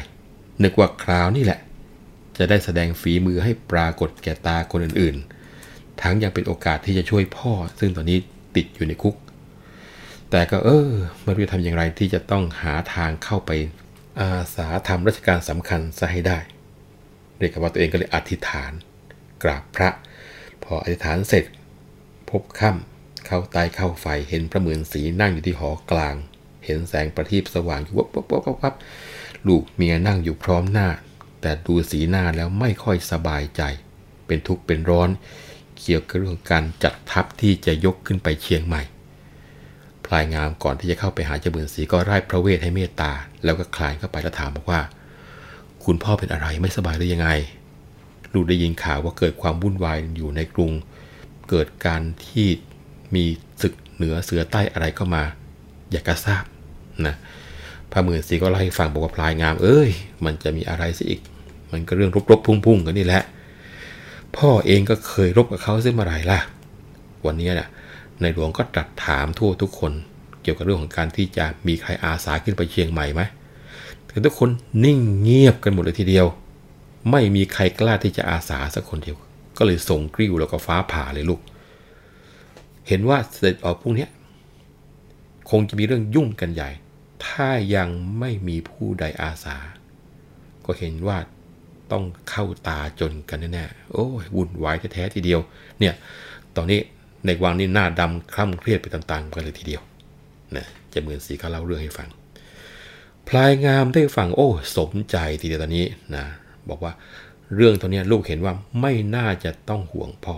[0.64, 1.60] นึกว่าคราวนี่แหละ
[2.38, 8.18] จะได้แสดงฝีมือให้ปรากฏแก่ตาคนอื่นๆ ทั้งยังเป็นโอกาสที่จะช่วยพ่อ ซึ่งตอนนี้
[8.56, 9.16] ติดอยู่ในคุก
[10.32, 10.90] แต่ก็เออ
[11.24, 13.52] ไม่รู้จะทำอย่างไรที่จะต้องหาทางเข้าไป
[14.20, 16.40] อาสาทำราชการสำคัญซะให้ได้
[17.40, 18.72] เรียกว่าตัวเองก็เลยอธิษฐาน
[19.44, 19.90] กราบพระ
[20.64, 21.46] พออธิษฐานเสร็จ
[22.30, 26.16] พบค่ำเข้าใต้เข้าไฟเห็นพระหมื่นสีนั่งอยู่ที่หอกลาง
[26.66, 28.74] เห็นแสงประทีปสว่างอยู่วับวับวับวับวับ
[29.48, 30.88] ลูกเมียนั่งอยู่พร้อมหน้า
[31.44, 33.62] แต่ดูสีหน้าแล้วไม่ค่อยสบายใจ
[34.28, 35.10] เป็นทุกข์เป็นร้อน
[35.82, 38.82] เกี่ยวกับเรื่องการจัดทัพที่จะยกขึ้นไปเชียงใหม่
[40.06, 43.12] พลายงามก่อนที่จะเข้าไปหาเจ้าหมื่นสีก็ไร้พระเวทให้เมตตา
[43.44, 44.82] แล้วก็คลานเข้าไปแล้วถามบอกว่า
[45.86, 47.30] คุณพ่อเป็นอะไรไม่สบายหรือยังไง
[48.34, 50.72] ลูกได้ยินข่าวว่าเกิดความวุ่นวายอยู่ในกรุง
[51.50, 52.48] เกิดการที่
[53.16, 53.24] มี
[53.62, 55.24] ศึกเหนือเสือใต้อะไรเข้ามา
[55.92, 56.44] อยากจะทราบ
[57.08, 57.16] นะ
[57.92, 59.90] พระหมื่นสีก็เล่าให้ฟังบอกว่าพลายงามเอ้ย
[60.26, 61.22] มันจะมีอะไรสิอีก
[61.74, 63.24] มันก็เรื่องรบๆพุ่งๆกันนี่แหละ
[64.38, 66.40] พ่อเองก็เคยรบกับเขาเส้นมาไรล่ะ
[67.26, 67.70] วันนี้เนี่ย
[68.22, 69.92] ในหลวงก็ตรัสถามทั่วทุกคน
[70.42, 73.22] เกี่ยวกับเรื่องของการที่จะมีใครอาสาขึ้นไปเชียงใหม่ไหม
[74.08, 74.50] แต่ทุกคน
[74.84, 76.28] นิ่งเงียบกันหมดเลยทีเดียว
[77.12, 79.18] ไม่มีใครกล้าที่จะอาสาสักคนเดียว
[79.58, 81.42] ก็เลยส่งกริ้วแล้วก็ฟ้าผ่าเลยลูก
[82.88, 84.08] เห็นว่าเสร็จออกพวกนี้
[85.50, 86.70] คงจะมีเรื่องยุ่งกันใหญ่
[87.26, 89.58] ถ้ายังไม่มีผู้ใดอาสา
[90.66, 91.18] ก็เห็นว่า
[91.94, 95.40] ต้องเข้าตาจนกันแน่ๆโอ้ยวุ่นวายแท้ๆทีเดียว
[95.80, 95.94] เนี่ย
[96.56, 96.80] ตอนนี้
[97.26, 99.82] ในวังนี่หน้าดำคล่ำเครียดไปตามๆกันเลยทีเดียว
[100.56, 102.10] นะจะเหมือนสีเขาเล่าเรื่องให้ฟัง
[103.28, 106.26] พลายงามได้ฟังโอ้ สมใจทีเดียวตอนนี้นะ
[106.70, 106.94] บอกว่า
[107.56, 110.36] เรื่องตัวนี้ลูกเห็นว่าไม่น่าจะต้องห่วงพ่อ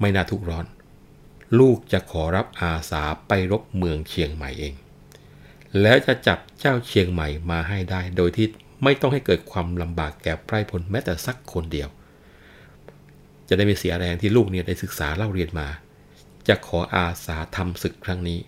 [0.00, 0.66] ไม่น่าทุกร้อน
[1.58, 4.74] ลูกจะขอรับอาสาไปรบเมืองเชียงใหม่เอง
[5.80, 8.46] แล้วจะจับเจ้าเชียงใหม่มาให้ได้โดยที่
[8.84, 11.88] ไม่ต้องให้เกิดความลำบากแก่ไพร่พลแม้แต่สักคนเดียว
[13.48, 15.68] จะได้ไม่เสียแรงที่ลูกเนี่ยได้ศึกษาเล่าเรียนมา
[16.48, 18.38] จะขออาสาทำศึกครั้งนี้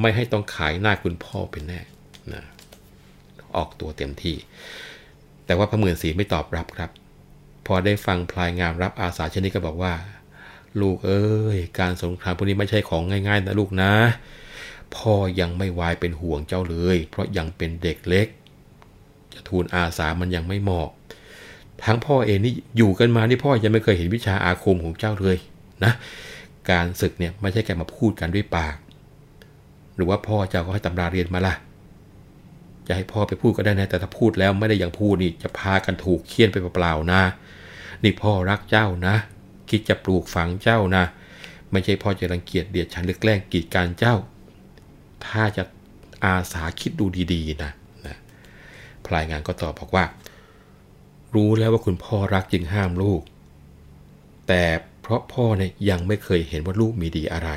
[0.00, 1.80] ไม่ให้ต้องขายหน้าคุณพ่อเป็นแน่
[2.32, 2.42] นะ
[3.56, 4.36] ออกตัวเต็มที่
[5.46, 6.90] แต่ว่าพระหมื่นสีไม่ตอบรับครับ
[7.66, 9.94] พอได้ฟังพลายงามรับอาสาเช่นนี้ก็บอกว่า
[10.80, 13.92] ลูกเอ้ย การสงครามพวกนี้ไม่ใช่ของง่ายๆนะลูกนะ
[14.96, 18.28] พ่อยังไม่วายเป็นห่วงเจ้าเลย เพราะยังเป็นเด็กเล็ก
[19.34, 20.88] จะทูลอาสามันยังไม่เหมาะ
[21.84, 25.38] ทั้งพ่อเองนี่อยู่กันมานี่พ่อยังไม่เคยเห็นวิชาอาคมของเจ้าเลย
[25.84, 25.92] นะ
[26.70, 28.76] การศึกเนี่ยไม่ใช่แค่มาพูดกันด้วยปาก
[29.96, 31.54] หรือว่าพ่อเจ้าก็ให้ตำราเรียนมาล่ะ
[32.86, 37.22] จะให้พ่อไปพูดก็ได้นะแต่ถ้าพูดแล้วไม่ได้อย่างพูดนี่จะพากันถูกเคี่ยนไปเปล่าๆนะ
[38.02, 39.14] นี่พ่อรักเจ้านะ
[39.70, 41.04] คิดจะปลูกฝังเจ้านะ
[41.72, 44.16] ไม่ใช่พ่อจะรังเกียจเดียดฉันหรือแกล้งกีดการเจ้า
[45.26, 45.62] ถ้าจะ
[46.24, 47.72] อาสาคิดดูดีๆนะนะ
[49.06, 50.04] พลายงานก็ตอบบอกว่า
[51.34, 53.20] รู้แล้วว่าคุณพ่อรักจึงห้ามลูก
[54.48, 54.62] แต่
[55.00, 57.50] เพราะพ่อเนี่ยยังไม่เคยเห็นว่าลูกมีดีอะไร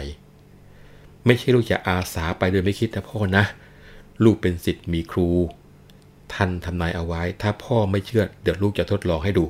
[1.26, 3.44] ไม่ใช่ลูกจะอาสาไปโดยไม่คิดนะพ่อนะ
[4.24, 5.30] ลูกเป็นสิทธิ์มีครู
[6.34, 9.46] ท่านทำนายเอาไว้ ถ้าพ่อไม่เชื่อเดี๋ยวลูกจะทดลองให้ดู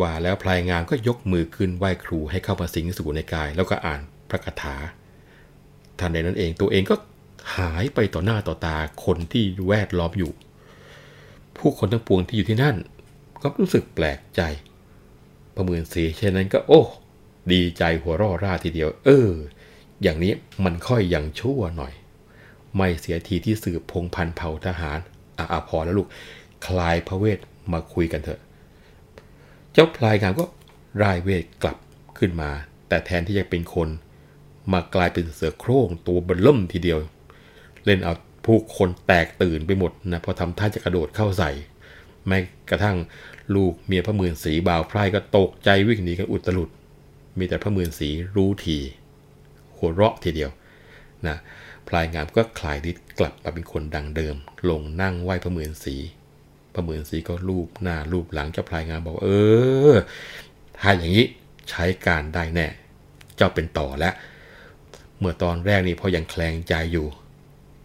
[0.00, 4.74] ว่าแล้วพลายงามก็ยกมือขึ้นไหว้ครูให้เข้ามาสิงสู่ในกาย แล้วก็อ่านพระคาถา
[5.98, 6.96] ทันใดนั้นเองตัวเองก็
[7.56, 10.32] หายไปต่อหน้าต่อตาคนที่แวดล้อมอยู่
[11.58, 12.76] ผู้คนทั้งปวงที่อยู่ที่นั่น
[13.42, 14.40] ก็รู้สึกแปลกใจ
[15.54, 16.82] ประเมินสีเช่นนั้นก็โอ้
[17.52, 19.30] ดีใจหัวร่อร่าทีเดียว เออ
[20.02, 20.32] อย่างนี้
[20.64, 21.92] มันค่อยยังชั่วหน่อย
[22.76, 24.98] ไม่เสียทีที่สืบพงพันเผ่าทหาร
[25.38, 26.08] อ่าพอแล้วลูก
[26.66, 27.38] คลายพระเวท
[27.72, 28.40] มาคุยกันเถอะ
[29.72, 30.44] เจ้าพลายงามก็
[31.02, 31.76] รายเวทกลับ
[32.18, 32.50] ขึ้นมา
[32.88, 33.88] แต่แทนที่จะเป็นคน
[34.72, 36.98] มากลายเป็นเสือโคร่งตัวเบลล่มทีเดียว
[37.84, 38.14] เล่นเอา
[38.44, 41.50] ผู้คนแตกตื่นไปหมดนะพอทำท่าจะกระโดดเข้าใส่
[42.26, 42.38] แม้
[42.70, 42.96] กระทั่ง
[43.54, 46.70] ลูกเมียพระมื่นสีบ่าวไพร่ก็ตกใจวิ่งหนีกันอุตลุด
[47.38, 48.78] มีแต่พระมื่นสีรู้ที
[49.76, 50.50] หัวเราะทีเดียว
[51.26, 51.36] นะ
[51.88, 54.36] พลายงามก็คลายฤทธิ์กลับมาเป็นคนดังเดิม
[54.70, 55.96] ลงนั่งไหว้พระมื่นสี
[56.74, 59.30] พระมื่นสีก็รูปหน้ารูปหลังเจ้าพลายงามบอกเอ
[59.92, 59.94] อ
[60.80, 61.26] ถ้าอย่างนี้
[61.70, 62.66] ใช้การได้แน่
[63.36, 64.14] เจ้าเป็นต่อแล้ว
[65.18, 67.06] เมื่อตอนแรกนี่พอยังแคลงใจอยู่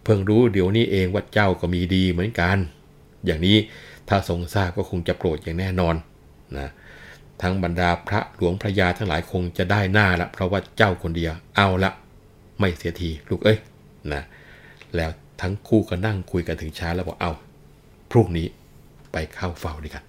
[0.09, 2.57] พิ่งรู้เดี๋ยวนี้เองว่าเจ้าก็มีดีเหมือนกัน
[3.25, 3.57] อย่างนี้
[4.07, 5.95] ถ้าทรงทราบก็คงจะโปรดอย่างแน่นอน
[6.57, 6.69] นะ
[7.41, 11.91] ทั้งบรรดาพระหลวงพระยาทั้งหลายคงจะได้หน้าละ เพราะว่าเจ้าคนเดียวเอาละ
[12.59, 13.57] ไม่เสียทีลูกเอ้ย
[14.13, 14.23] นะ
[14.95, 17.31] แล้วทั้งคู่ก็นั่งคุยกันถึงเช้าแล้วบอกเอา
[18.11, 18.47] พรุ่งนี้
[19.11, 20.08] ไปเข้าเฝ้าดีกัน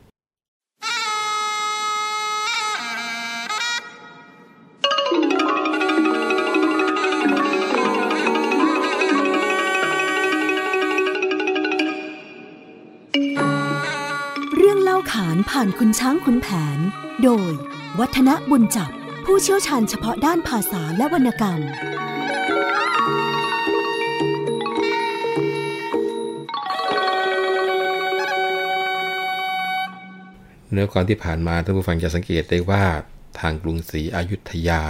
[14.90, 16.78] ล่าขานผ่านคุณช้างคุณแผน
[17.24, 17.52] โดย
[17.98, 18.90] วัฒนบุญจับ
[19.24, 21.60] ผู้เชี่ยวชาญเฉพาะด้านภาษาและวรรณกรรม
[30.72, 32.84] เนื้อความที่ผ่านมาท่านผู้ฟังจะสังเกตได้ว่า
[33.40, 34.82] ทางกรุงศรีอยุธยา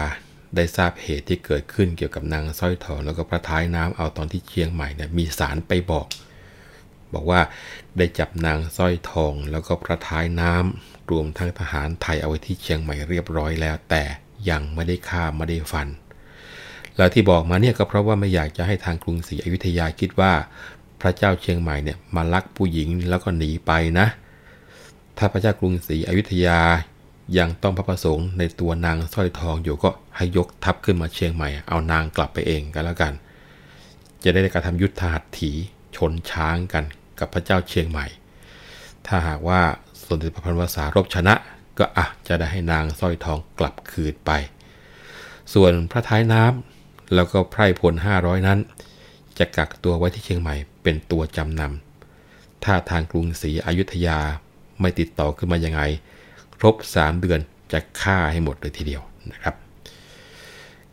[0.56, 6.06] ได้ทราบเหตุที่เกิดขึ้นเกี่ยวกับนางสร้อยทองแล้วก็พระท้ายน้ำเอาตอนที่เชียงใหม่เนี่ยมีสารไปบอก
[7.14, 7.40] บอกว่า
[7.96, 14.02] ได้จับนางสร้อยทองแล้วก็พระท้ายน้ำรวมทั้งทหารไทยเอาไว้ที่เชียงใหม่เรียบร้อยแล้ว แต่
[14.50, 15.88] ยังไม่ได้ฆ่าไม่ได้ฟัน
[16.96, 20.32] แล้วที่บอกมาเนี่ยก็เพราะว่าไม่อยากจะให้ทางกรุงศรีอยุธยาคิดว่า
[21.00, 24.06] พระเจ้าเชียงใหม่เนี่ยมาลักผู้หญิงแล้วก็หนีไปนะ
[25.18, 26.60] ถ้าพระเจ้ากรุงศรีอยุธยา
[27.38, 33.12] ยังต้องพระประสงค์ในตัวนางสร้อยทองอยู่ก็ให้ยกทัพขึ้นมาเชียงใหม่ เอานางกลับไปเองกันแล้วกัน
[34.22, 35.52] จะได้การะทำยุทธหัตถี
[35.96, 36.84] ชนช้างกัน
[37.20, 38.06] กับพระเจ้าเชียงใหม่
[39.06, 39.60] ถ้าหากว่า
[40.06, 41.34] สมเด็จพระพันวษารบชนะ
[41.78, 44.30] ก็อะจะได้ให้นางสร้อยทองกลับคืนไป
[45.54, 48.58] ส่วนพระท้ายน้ำแล้วก็ไพร่พล500นั้น
[49.38, 54.18] จะกักตัวไว้ที่เชียงใหม่เป็นตัวจำนำ ถ้าทางกรุงศรีอยุธยา
[54.80, 55.80] ไม่ติดต่อขึ้นมายังไง
[56.58, 57.40] ครบ 3 เดือน
[57.72, 59.02] จะฆ่าให้หมดเลยทีเดียว
[59.32, 59.54] นะครับ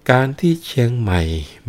[0.10, 1.22] การที่เชียงใหม่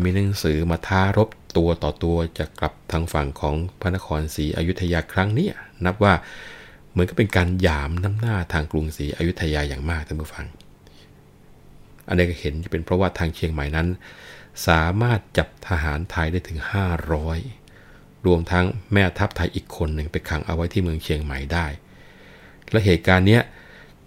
[0.02, 5.48] มีหนังสือมาท้ารบ ตัวต่อตัวจะกลับทางฝั่งของพระนครศรีอยุธยาครั้งนี้
[5.84, 6.14] นับว่า
[6.90, 10.46] เหมือนกับเป็นการหยามน้ำหน้าทางกรุงศรีอยุธยาอย่างมากท่านผู้ฟัง
[12.08, 13.88] อันนี้ก็เห็นจะเป็นเพราะว่าทางเชียงใหม่นั้น
[14.66, 16.58] สามารถจับทหารไทยได้ถึง
[17.42, 21.66] 500 รวมทั้งแม่ทัพไทยอีกคนหนึ่งไปขังเอาไว้ที่เมืองเชียงใหม่ได้
[22.70, 23.40] และเหตุการณ์นี้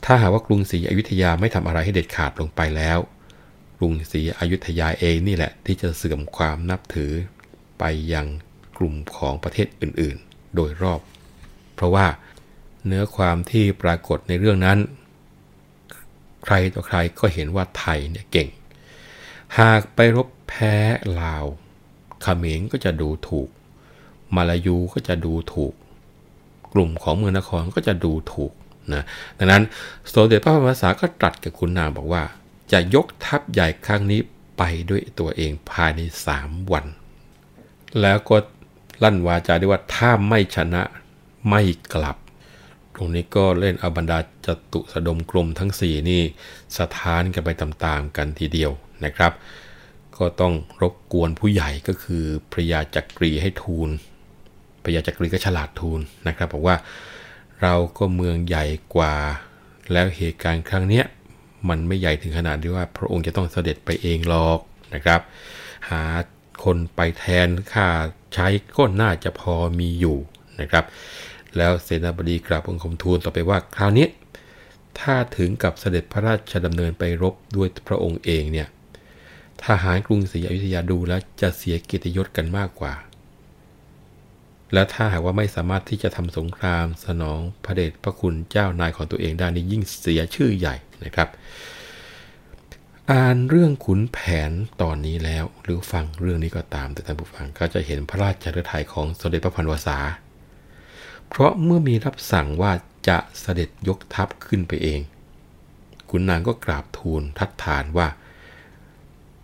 [0.06, 3.00] ถ้าหากว่ากรุงศรีอยุธยาไม่ทำอะไรให้เด็ดขาดลงไปแล้ว
[3.78, 7.12] กรุงศรีอยุธยาเองนี่แหละที่จะเสื่อมความนับถือ
[7.82, 8.28] ไปยัง
[8.78, 11.02] กลุ่มของประเทศอื่นๆ โดยรอบ
[11.76, 12.06] เพราะว่า
[12.86, 14.78] เนื้อความที่ปรากฏในเรื่องนั้น
[16.46, 18.50] ใครต่อใครก็เห็นว่าไทยเนี่ยเก่ง
[19.60, 20.76] หากไปรบแพ้
[21.22, 21.46] ลาว
[22.22, 23.50] เขมรก็จะดูถูก
[24.36, 25.74] มาลายูก็จะดูถูก
[26.74, 28.52] กลุ่มของเมืองนครก็จะดูถูก
[28.94, 29.04] นะ
[29.38, 29.64] ดังนั้น
[30.14, 32.24] สมเด็จพระพันวษาก็ตรัสกับคุณนางบอกว่า
[32.72, 34.20] จะยกทัพใหญ่ครั้งนี้
[34.58, 36.86] ไปด้วยตัวเองภายในสามวัน
[38.02, 38.36] แล้วก็
[39.04, 40.84] ลั่นวาจาได้ว่าถ้าไม่ชนะ
[41.50, 41.62] ไม่
[41.94, 42.18] กลับ
[42.96, 46.22] ตรงนี้ก็เล่นอบรรดาจตุสดมกลมทั้งสี่นี่
[46.78, 48.72] สถานกันไปตามๆกันทีเดียว
[49.06, 49.32] นะครับ
[50.18, 53.90] ก็ต้องรบกวนผู้ใหญ่ก็คือพระยาจักรีให้ทูล
[54.84, 56.76] พระยาจักรีก็ฉลาดทูลนะครับบอกว่า
[57.62, 59.16] เราก็เมืองใหญ่กว่า
[59.92, 61.04] แล้วเหตุการณ์ครั้งนี้
[61.70, 64.60] มันไม่ใหญ่ถึงขนาดที่ว่าพระองค์จะต้องเสด็จไปเองหรอก
[64.94, 65.22] นะครับ
[65.90, 66.04] หา
[66.64, 67.88] คนไปแทนค่า
[68.34, 68.48] ใช้
[68.78, 70.18] ก็น่าจะพอมีอยู่
[70.60, 70.86] นะครับ
[71.58, 74.08] แล้วเสนาบดีกราบองคมทูลต่อไปว่าคราวนี้
[75.00, 78.68] ถ้าถึงกับเสด็จพระราชดำเนินไปรบด้วยพระองค์เองเนี่ย
[79.66, 82.94] ทหารกรุงศรีอยุธยาดูแล้วจะเสียเกียรติยศกันมากกว่า
[84.74, 91.30] และถ้าหากว่าไม่สามารถที่จะทำสงครามสนองพระเดชพระคุณเจ้านายของตัวเองได้นี่ยิ่งเสียชื่อใหญ่นะครับ
[93.10, 94.18] อ่านเรื่องขุนแผ
[94.50, 99.98] นตอนนี้แล้ว หรือฟังเรื่องนี้ก็ตามแต่ท่านผู้ฟังก็จะเห็นพระราชฤทัยของสมเด็จพระพันวษา
[101.28, 102.72] เพราะเมื่อมีรับสั่งว่า
[103.08, 105.02] จะเสด็จยกทัพขึ้นไปเอง
[106.10, 108.08] ขุนนางก็กราบทูลทัดทานว่า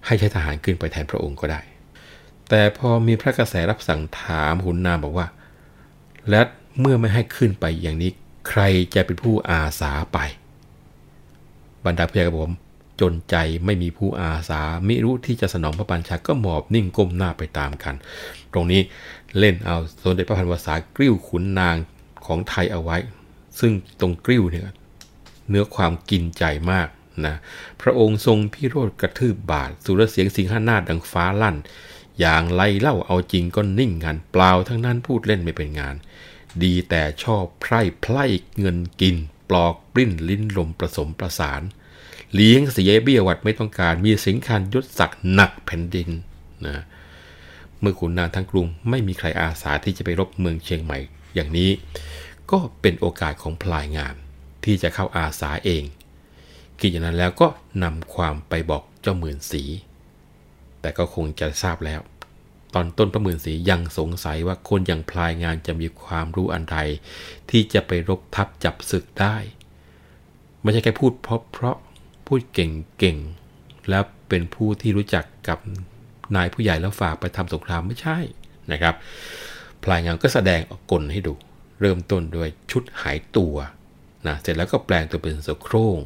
[0.05, 1.61] ให้ใช้ทหารขึ้นไปแทนพระองค์ก็ได้
[2.49, 5.27] แต่พอมีพระกระแสรับสั่งถามขุนนางบอกว่า
[6.29, 6.41] และ
[6.79, 8.11] เมื่อไม่ให้ขึ้นไปอย่างนี้
[8.49, 8.61] ใคร
[8.95, 10.17] จะเป็นผู้อาสาไป
[11.85, 12.51] บรรดาพยากรผม
[13.01, 17.95] จนใจไม่มีผู้อาสามิรู้ที่จะสนองพระบัญชาก็หมอบนิ่งก้มหน้าไปตามกัน
[18.53, 18.81] ตรงนี้
[19.39, 21.75] เล่นเอาสมเด็จพระพันวษากริ้วขุนนาง
[22.25, 22.97] ของไทยเอาไว้
[23.59, 24.63] ซึ่งตรงกริ้วเนี่ย
[25.49, 26.87] เนื้อความกินใจมาก
[27.25, 27.35] นะ
[27.81, 31.57] พระองค์ทรงพิโรธกระทืบบาทสุรเสียงสิงหนาดังฟ้าลั่น
[32.19, 35.95] อย่างไรเล่าเอาจริงก็นิ่งงานเปล่าทั้งนั้นพูดเล่นไม่เป็นงาน
[36.63, 38.25] ดีแต่ชอบไพร่ไพร่
[38.59, 39.15] เงินกิน
[39.49, 41.61] ปลอกปลิ้นลิ้นลมผสมประสาน
[42.33, 46.09] เลี้ยงเสียเบี้ยวัดไม่ต้องการ มีสิงคานยศศักดิ์หนักแผ่นดิน
[46.65, 46.83] นะ
[47.79, 50.97] เมื่อขุนนางทั้งกรุงไม่มีใครอาสาที่จะไปรบเมืองเชียงใหม่
[51.35, 51.71] อย่างนี้
[52.51, 54.15] ก็เป็นโอกาสของพลายงาม
[54.63, 55.83] ที่จะเข้าอาสาเอง
[56.79, 57.47] คิดอย่างนั้นแล้วก็
[57.83, 59.63] นำความไปบอกเจ้าหมื่นสี
[60.81, 62.01] แต่ก็คงจะทราบแล้ว
[62.73, 66.77] ตอนต้นพระหมื่นสียังสงสัยว่าคนอย่างพลายงานจะมีความรู้อันใด
[67.49, 69.35] ที่จะไปรบทับจับศึกได้
[70.61, 71.77] ไม่ใช่แค่พูดเพราะเพราะ
[72.27, 75.59] พูดเก่งๆ แล้วเป็นผู้ที่รู้จักกับ
[76.35, 78.17] นายผู้ใหญ่แล้วฝากไปทำสงครามไม่ใช่
[78.71, 78.95] นะครับ
[79.83, 81.33] พลายงามก็แสดงออกกลให้ดู
[81.81, 83.55] เริ่มต้นด้วยชุดหายตัว
[84.27, 85.99] นะเสร็จแล้วก็แปลงตัวเป็นเสือโครง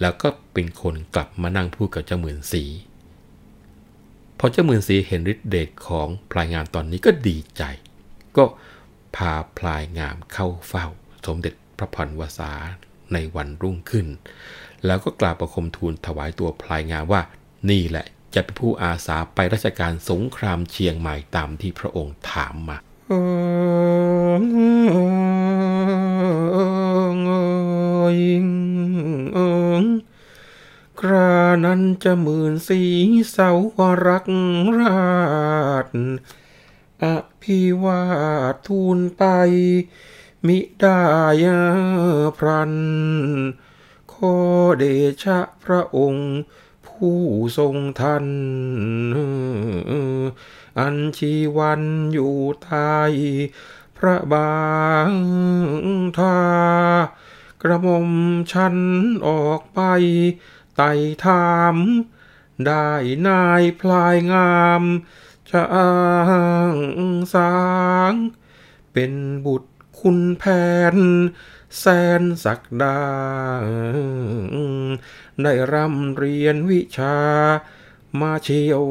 [0.00, 2.64] แล้วก็เป็นคนกลับมานั่งพูดกับเจ้าหมื่นสี
[4.38, 7.62] พอเจ้าหมื่นสีเห็นฤทธิ์เดชของพลายงามตอนนี้ก็ดีใจ
[8.36, 8.44] ก็
[9.16, 10.86] พาพลายงามเข้าเฝ้า
[11.26, 12.52] สมเด็จพระพันวษา
[13.12, 14.06] ในวันรุ่งขึ้น
[14.86, 17.22] แล้วก็กราบประคมทูลถวายตัวพลายงามว่า
[17.70, 22.78] นี่แหละจะเป็นผู้อาสาไปราชการสงครามเชียงใหม่ตามที่พระองค์ถามมา
[31.00, 32.82] ครานั้นจะหมื่นสี
[33.30, 34.26] เสาวรัก
[34.78, 35.04] รา
[35.84, 35.88] ช
[37.02, 37.06] อ
[37.42, 38.02] ภิวา
[38.66, 39.24] ทูลไป
[40.46, 41.00] มิได้
[42.38, 42.72] พรัน
[44.78, 44.84] เด
[45.22, 46.32] ชะพระองค์
[46.86, 47.20] ผู้
[47.58, 48.26] ทรงทัน
[50.78, 51.82] อันชีวัน
[52.12, 52.72] อยู่ไท
[53.10, 53.14] ย
[53.96, 54.54] พระบา
[55.08, 55.10] ง
[56.18, 56.38] ทา
[57.62, 58.10] กระมม
[58.52, 58.76] ชัน
[59.28, 59.80] ออกไป
[60.76, 60.92] ไต่
[61.24, 61.76] ถาม
[62.66, 62.88] ได้
[63.26, 64.82] นายพลายงาม
[65.50, 65.92] จะอ้า
[66.74, 66.76] ง
[67.34, 67.54] สา
[68.12, 68.14] ง
[68.92, 69.12] เป็น
[69.46, 70.44] บุตรคุณแผ
[70.94, 70.96] น
[71.78, 71.84] แส
[72.20, 73.00] นสักดา
[75.42, 77.18] ได้ร่ำเรียนวิชา
[78.20, 78.84] มาเชียว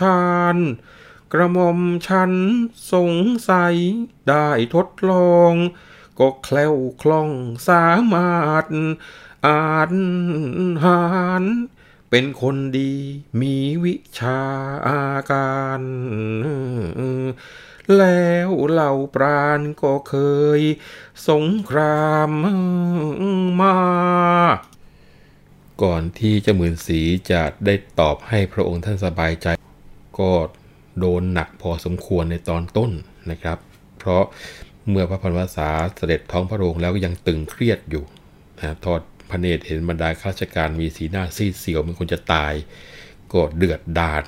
[0.00, 0.56] ชาญ
[1.32, 2.32] กระหม่อมฉัน
[2.92, 3.12] สง
[3.50, 3.76] สัย
[4.28, 5.54] ได้ทดลอง
[6.18, 7.30] ก็แคล้วคล่อง
[7.68, 8.66] สามารถ
[9.46, 9.92] อ่าน
[10.84, 11.02] หา
[11.42, 11.44] ร
[12.10, 12.92] เป็นคนดี
[13.40, 14.40] มีวิชา
[14.86, 15.82] อาการ
[17.98, 20.14] แล้วเหล่าปราณก็เค
[20.58, 20.60] ย
[21.28, 22.30] สงคราม
[23.60, 23.76] มา
[25.82, 29.46] ก่อนที่เจ้าหมื่นสีจะได้ตอบให้พระองค์ท่านสบายใจ
[30.18, 30.30] ก็
[30.98, 32.90] โดนหนักพอสมควรในตอนต้น
[33.30, 33.58] นะครับ
[33.98, 34.24] เพราะ
[34.88, 38.04] เมื่อพระพันวษาเสด็จท้องพระโรงแล้วก็ยังตึงเครียดอยู่
[38.58, 42.54] นะทอดพระเนตรเห็นบรรดาข้าราชการมีสีหน้าซีดเสียวมือนคนจะตาย
[43.32, 44.24] ก็เดือดดาล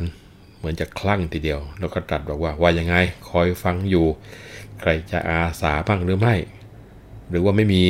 [0.66, 2.94] มือนจะคลั่งทีเดียว แล้วก็ตรัสบอกว่าว่ายังไง
[3.30, 4.06] คอยฟังอยู่
[4.80, 6.34] ใครจะอาสาบ้างหรือไม่
[7.30, 7.82] หรือว่าไม่มี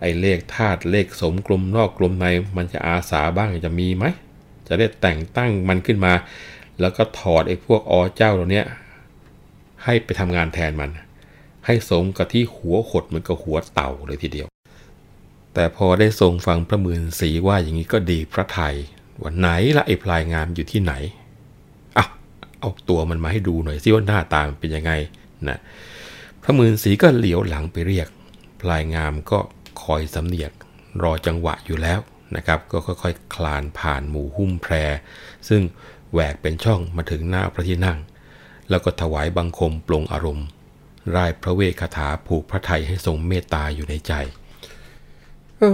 [0.00, 4.04] ไอ้เลขธาตุเลขสมกลมนอกกลมในมันจะอาสาบ้างจะมีไหม
[4.68, 6.12] จะได้แต่งตั้งมันขึ้นมา
[6.80, 8.62] แล้วก็ถอดไอ้พวกอเจ้าเหล่านี้
[9.84, 10.90] ให้ไปทำงานแทนมัน
[11.66, 14.48] ให้สมกับที่หัวขดเหมือนกับหัวเต่าเลยทีเดียว
[15.54, 18.74] แต่พอได้ทรงฟังพระมืนสีว่าอย่างนี้ก็ดีพระไทย
[19.20, 20.92] ว่าไหนละไอ้พลายงามอยู่ที่ไหน
[22.60, 24.92] เอาตัวมันมาให้ดูหน่อยสิว่าหน้าตามเป็นยังไง
[25.48, 25.58] นะ
[26.42, 28.08] พระมืนสีก็เหลียวหลังไปเรียก
[28.60, 29.38] พลายงามก็
[29.82, 30.52] คอยสำเนียก
[31.02, 32.00] รอจังหวะอยู่แล้ว
[32.36, 34.74] นะครับ ก็ค่อยๆคคลานผ่านหมู่หุ้มแพร
[35.48, 35.62] ซึ่ง
[36.12, 37.98] แหวกเป็นช่องมาถึงหน้าพระที่นั่ง
[38.70, 40.46] แล้วก็ถวายบังคมปลงอารมณ์
[41.14, 44.12] ร่ายพระเวคาถาผูกพระไทยให้ทรงเมตตาอยู่ในใจ
[45.62, 45.64] อ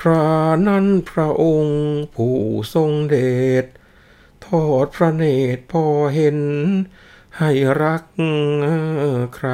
[0.00, 0.34] ครา
[0.68, 1.80] นั้นพระองค์
[2.14, 2.38] ผู้
[2.74, 3.16] ทรงเด
[3.62, 3.64] ช
[4.46, 5.24] ทอดพระเน
[5.56, 5.84] ตรพอ
[6.14, 6.38] เห็น
[7.38, 7.50] ให้
[7.82, 8.04] รัก
[9.36, 9.50] ใคร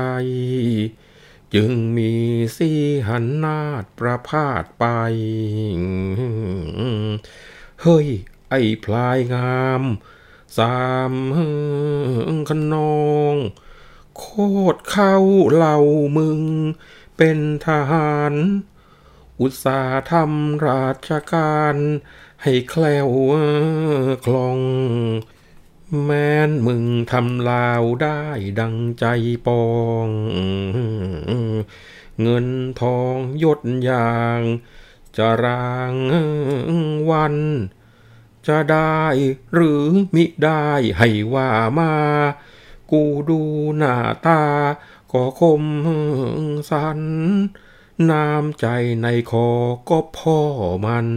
[1.55, 2.13] จึงมี
[2.57, 2.71] สี
[3.09, 4.85] หันนาดประพาสไป
[7.83, 8.09] เฮ้ย
[8.51, 9.83] ไอ้พลายงาม
[10.59, 10.81] สา
[11.11, 11.13] ม
[12.49, 13.35] ขนอง
[14.17, 14.25] โค
[14.75, 15.17] ตรเข้า
[15.55, 15.79] เหล่า
[16.17, 16.41] มึง
[17.17, 18.35] เป็นทหาร
[19.41, 21.77] อุตสาห์ทำราชการ
[22.43, 23.09] ให้แคล้ว
[24.27, 24.61] คล่อง
[26.05, 28.23] แม้นมึงทำลาวได้
[28.61, 29.05] ดังใจ
[29.47, 29.65] ปอ
[30.07, 30.09] ง
[32.23, 32.49] เงิน
[32.81, 34.41] ทองยศอย่าง
[35.17, 35.95] จะราง
[37.11, 37.37] วัน
[38.47, 39.01] จะได้
[39.53, 40.67] หรือมิได้
[40.99, 41.93] ให้ว่ามา
[42.91, 43.41] กูดู
[43.77, 43.95] หน้า
[44.27, 44.43] ตา
[45.13, 45.65] ก็คม
[46.71, 47.01] สัน
[48.11, 48.67] น้ำใจ
[49.03, 49.49] ในคอ
[49.89, 50.39] ก็พ่อ
[50.85, 51.09] มัน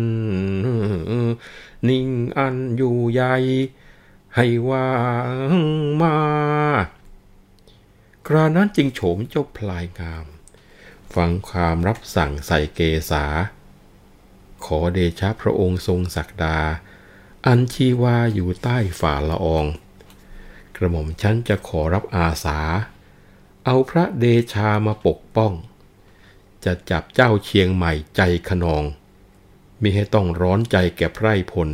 [1.88, 3.36] นิ่งอันอยู่ใหญ่
[4.36, 4.90] ให้ว่า
[5.52, 5.54] ง
[6.02, 6.18] มา
[8.28, 10.26] ครานั้นจึงโฉมเจ้าพลายงาม
[11.16, 12.80] ฟังความรับสั่งใส่เก
[13.12, 13.26] ษา
[14.66, 16.58] ขอเดชะพระองค์ทรงศักดา
[17.46, 19.66] อันชีวาอยู่ใต้ฝ่าละออง
[20.76, 22.60] กระหม่อมฉันจะขอรับอาสา
[23.66, 25.54] เอาพระเดชามาปกป้อง
[26.66, 28.84] จะจับเจ้าเชียงใหม่ใจขนอง
[29.82, 31.70] มิให้ต้องร้อนใจแก่ไพร่พล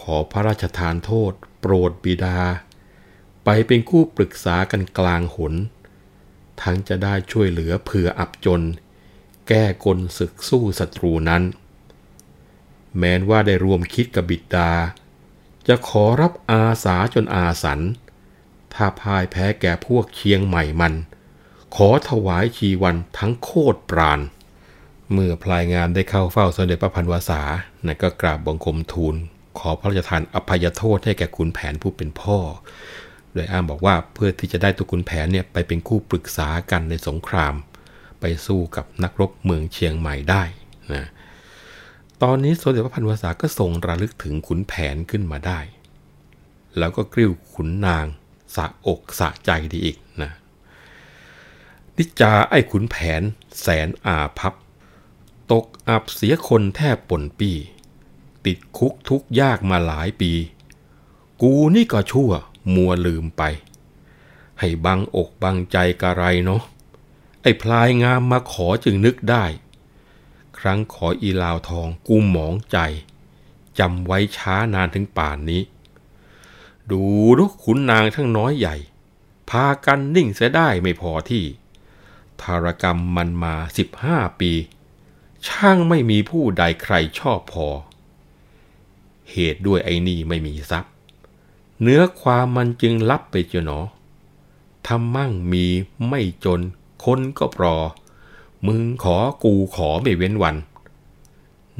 [0.00, 2.38] ขอพระราชทานโทษ โปรดบิดา
[3.44, 5.54] ไปเป็นคู่ปรึกษากันกลางหน
[6.62, 8.62] ทั้งจะได้ช่วยเหลือเผื่ออับจน
[9.48, 11.42] แก้กลศึกสู้ศัตรูนั้น
[12.98, 14.70] แม้นว่าได้รวมคิดกับบิดา
[15.68, 17.80] จะขอรับอาสาจนอาสัน
[18.74, 20.94] ถ้าพ่ายแพ้แก่พวกเชียงใหม่มัน
[21.76, 24.20] ขอถวายชีวันทั้งโคตรปราณ
[25.12, 27.40] เมื่อพลายงามได้เข้าเฝ้าสมเด็จพระพันวษา
[27.86, 29.14] นะก็กราบบังคมทูล
[29.58, 32.38] ขอพระราชทานอภัยโทษให้แก่ขุนแผนผู้เป็นพ่อ
[33.32, 37.54] โดยอ้างบอกว่าเพื่อที่จะได้ตัวขุนแผนเนี่ยไปเป็นคู่ปรึกษากันในสงคราม
[38.20, 40.42] ไปสู้กับนักรบเมืองเชียงใหม่ได้
[40.92, 41.04] นะ
[42.22, 45.60] ตอนนี้สมเด็จพระพันวษาก็ทรงระลึกถึงขุนแผนขึ้นมาได้
[46.78, 48.06] แล้วก็กริ้วขุนนาง
[48.56, 50.32] สะอกสะใจดีอีกนะ
[52.00, 53.22] นิจาไอ้ขุนแผน
[53.60, 54.54] แสนอาพับ
[55.52, 57.52] ตกอับเสียคนแทบป่นปี
[58.46, 60.32] ติดคุกทุกยากมาหลายปี
[61.42, 62.30] กูนี่ก็ชั่ว
[62.74, 63.42] มัวลืมไป
[64.60, 66.62] ให้บังอกบังใจกะไรเนาะ
[67.42, 69.44] ไอ้พลายงามมาขอจึงนึกได้
[70.58, 72.78] ครั้งขออีลาวทองกูหมองใจ
[73.78, 75.62] จำไว้ช้านานถึงป่านนี้
[76.90, 77.02] ดู
[77.38, 78.76] ดูขุนนางทั้งน้อยใหญ่
[79.50, 81.44] พากันนิ่งเสียได้ไม่พอที่
[82.42, 84.52] ทารกรรมมันมาสิบห้าปี
[85.46, 87.68] ช่างไม่มีผู้ใดใครชอบพอ
[89.30, 90.92] เหตุด้วยไอ้นี่ไม่มีทรัพย์
[91.82, 93.78] เนื้อความมันจึงลับไปเจาหนอ
[94.86, 95.66] ทำมั่งมี
[96.08, 96.60] ไม่จน
[97.04, 97.76] คนก็ปรอ
[98.66, 100.56] มึงขอกูขอไม่เว้นวัน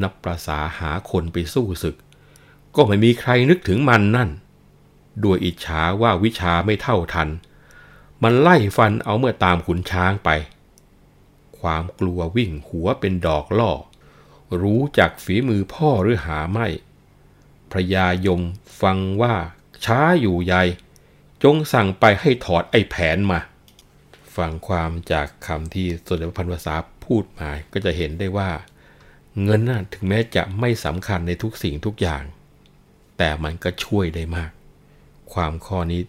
[0.02, 1.96] นับประสาหาคนไปสู้ศึก
[2.76, 4.30] ก็ไม่มีใครนึกถึงมันนั่น
[5.24, 7.28] ด้วยอิจฉาว่าวิชาไม่เท่าทัน
[8.22, 10.30] มันไล่ฟันเอาเมื่อตามขุนช้างไป
[11.60, 13.72] ความกลัววิ่งหัวเป็นดอกล่อ
[14.62, 16.66] รู้จักฝีมือพ่อหรือหาไม่
[17.70, 18.42] พระยายม
[18.82, 19.34] ฟังว่า
[19.84, 20.62] ช้าอยู่ใหญ่
[21.42, 23.40] จงสั่งไปให้ถอดไอ้แผนมา
[24.36, 28.50] ฟังความจากคำที่สมเด็จพระพันวษาพูดมาก็จะเห็นได้ว่า
[29.42, 32.24] เงินน่ะถึงแม้จะไม่สำคัญในทุกสิ่งทุกอย่าง
[33.18, 34.50] แต่มันก็ช่วยได้มาก
[35.32, 36.02] ความข้อนี้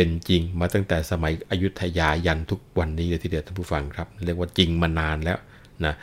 [0.00, 5.38] เป็นจริงมาตั้งแต่สมัยอยุธยายันทุกวันนี้เลยทีเดียวท่านผู้ฟังครับ เรียกว่าจริงมานานแล้ว
[5.84, 5.94] นะ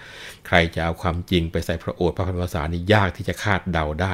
[0.48, 4.14] ใครจะเอาความจริงไปใส่พระโอษฐ์พระพันวษานี่ยากที่จะคาดเดาได้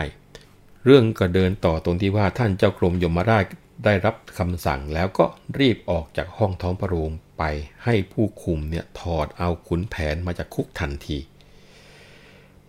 [0.86, 3.46] เรื่องก็เดินต่อตรงที่ว่าท่านเจ้ากรมยมราช
[3.86, 5.26] ได้รับคำสั่งแล้วก็
[5.60, 7.44] รีบออกจากห้องท้องพระโรงไป
[7.84, 11.18] ให้ผู้คุมเนี่ยถอดเอาขุนแผนมาจากคุกทันที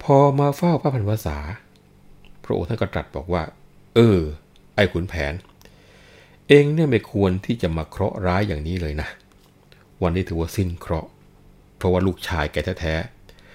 [0.03, 1.39] พอมาเฝ้าพระพันวษา
[2.45, 3.43] พระโอษฐ์ท่านก็ตรัสบอกว่า
[3.95, 4.19] เออ
[4.75, 5.33] ไอ้ขุนแผน
[6.55, 9.09] เองเนี่ยไม่ควรที่จะมาเคราะห์ร้ายอย่างนี้เลยนะ
[10.03, 11.09] วันนี้ถือว่าสิ้นเคราะห์
[11.76, 12.94] เพราะว่าลูกชายแกแท้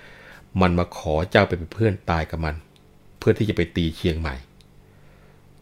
[0.01, 2.55] ๆ มันมาขอเจ้าไปเป็นเพื่อนตายกับมัน
[3.17, 4.35] เพื่อที่จะไปตีเชียงใหม่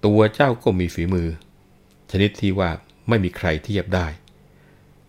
[0.05, 1.29] ตัวเจ้าก็มีฝีมือ
[2.11, 2.69] ชนิดที่ว่า
[3.09, 4.07] ไม่มีใครเทียบได้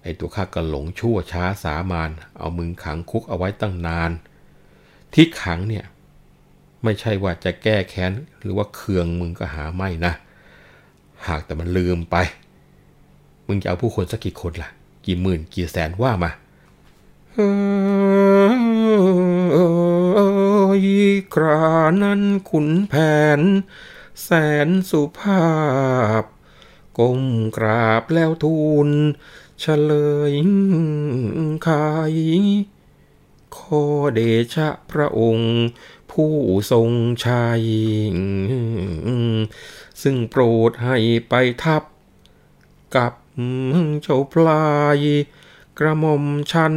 [0.03, 4.11] ไอ้ตัวข้าก็หลงชั่วช้าสามาน เอามึงขังคุกเอาไว้ตั้งนาน
[5.15, 5.85] ที่ขังเนี่ย
[6.85, 8.13] ไม่ใช่ว่าจะแก้แค้น
[8.43, 10.15] หรือว่าเคืองมึงก็หาไม่นะ
[11.27, 12.17] หากแต่มันลืมไป
[13.47, 14.71] มึงจะเอาผู้คนสักกี่คนล่ะ
[15.07, 16.31] กี่หมื่นกี่แสนว่ามา
[20.71, 20.87] อย
[21.35, 21.65] ครา
[22.03, 22.95] นั้นขุนแผ
[23.39, 23.41] น
[24.23, 24.31] แส
[24.67, 25.47] นสุภา
[26.23, 26.25] พ
[26.99, 27.23] ก้ม
[27.57, 28.89] กราบแล้วทูล
[29.61, 29.93] เฉล
[30.31, 30.33] ย
[31.67, 32.15] คาย
[33.57, 34.21] ขอเด
[34.55, 35.55] ชะพระองค์
[36.11, 36.35] ผู้
[36.71, 36.91] ทรง
[37.25, 37.63] ชัย
[40.03, 40.97] ซึ่งโปรดให้
[41.29, 41.83] ไปทับ
[42.97, 43.13] กับ
[44.03, 44.67] เจ้าพลา
[44.97, 44.99] ย
[45.79, 46.75] กระหม่อมฉัน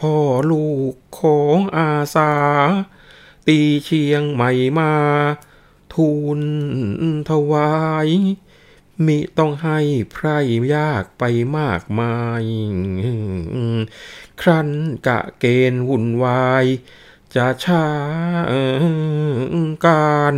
[0.00, 0.16] พ่อ
[0.50, 2.32] ลูกของอาสา
[3.46, 4.94] ตีเชียงใหม่มา
[5.94, 6.40] ทูล
[7.30, 7.72] ถวา
[8.06, 8.08] ย
[9.06, 9.78] มิต้องให้
[10.12, 10.38] ไพร่
[10.74, 11.24] ยากไป
[11.58, 12.44] มากมาย
[14.40, 14.68] ครั้น
[15.06, 16.64] กะเกณฑ์วุ่นวาย
[17.34, 17.86] จะช้า
[19.86, 20.34] การ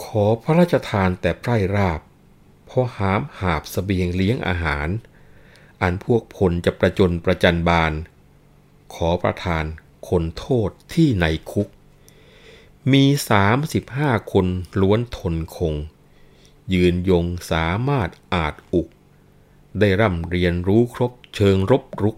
[0.00, 2.00] ขอพระราชทานแต่ไพร่ราบ
[2.68, 4.88] พอหามหาบสเสบียงเลี้ยงอาหาร
[5.82, 7.92] อันพวกพลจะประจนประจันบาน
[8.94, 9.64] ขอประทาน
[10.08, 11.68] คนโทษที่ในคุก
[12.92, 14.46] มีสามสิบห้าคน
[14.80, 15.74] ล้วนทนคง
[16.72, 18.88] ยืนยงสามารถอาจอุก
[19.78, 22.16] ได้ร่ำเรียนรู้ครบเชิงรบรุก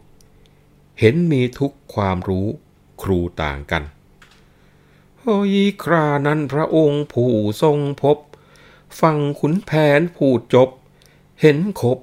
[1.00, 2.46] เห็นมีทุกความรู้
[3.02, 3.82] ครูต่างกัน
[5.52, 8.18] ยครานั้นพระองค์ผู้ทรงพบ
[9.00, 10.68] ฟังขุนแผนพูดจบ
[11.40, 11.98] เห็นขบ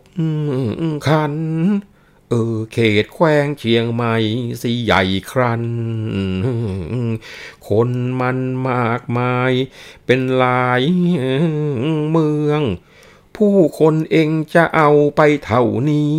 [1.08, 1.36] คัน
[2.30, 4.16] เออเขตแขวงเชียงใหม่
[4.62, 5.64] สิใหญ่ครัน
[7.68, 8.38] คนมัน
[8.70, 9.52] มากมาย
[10.06, 10.84] เป็นหลาย
[12.12, 12.62] เมือง
[13.36, 16.18] ผู้คนเองจะเอาไปเท่านี้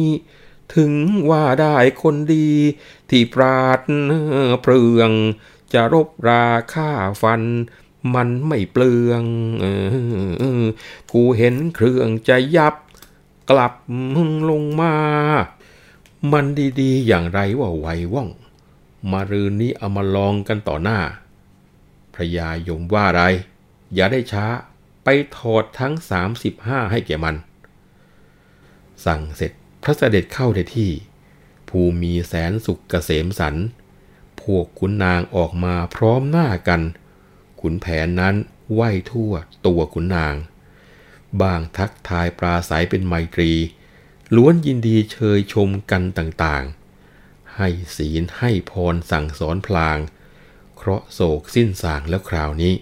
[0.75, 0.93] ถึง
[1.31, 2.51] ว่าได้คนดี
[3.11, 3.81] ที่ปราด
[4.63, 5.11] เปลือง
[5.75, 6.91] จะรบราค่า
[7.23, 7.43] ฟัน
[8.15, 9.25] มันไม่เปลือง
[9.63, 9.65] อ
[10.59, 10.63] อ
[11.13, 12.75] กูเห็นเครื่องจะยับ
[13.51, 13.73] กลับ
[14.15, 14.95] มึงลงมา
[16.33, 16.45] มัน
[16.81, 18.29] ดีๆ อย่างไรว่าไวว่อง
[19.13, 20.99] มารืนนี้เอามาลองกันต่อหน้า
[22.15, 23.23] พระยายมว่าไร
[23.95, 24.47] อย่าได้ช้า
[25.05, 25.95] ไปถอดทั้ง
[26.43, 27.37] 35ให้แก่มัน
[29.05, 29.53] สั่งเสร็จ
[29.83, 30.91] พระเสด็จเข้าในที่
[31.69, 33.55] ผู้มีแสนสุขเกษมสัน
[34.43, 36.83] พวกขุนนางออกมาพร้อมหน้ากัน
[37.61, 38.35] ขุนแผนนั้น
[38.73, 38.81] ไหว
[39.11, 39.33] ทั่ว
[39.67, 40.35] ตัวขุนนาง
[41.41, 43.53] บางทักทายปราศัยเป็นไมตรี
[44.37, 49.99] ล้วนยินดีเชยชมกันต่างๆ ให้ศีลให้พรสั่งสอนพลาง
[50.77, 52.75] เคราะห์โศกสิ้นสางแล้วคราวนี้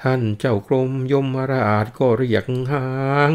[0.00, 2.88] ท่านเจ้ากรมยมราชก็เรียกหา
[3.32, 3.34] ง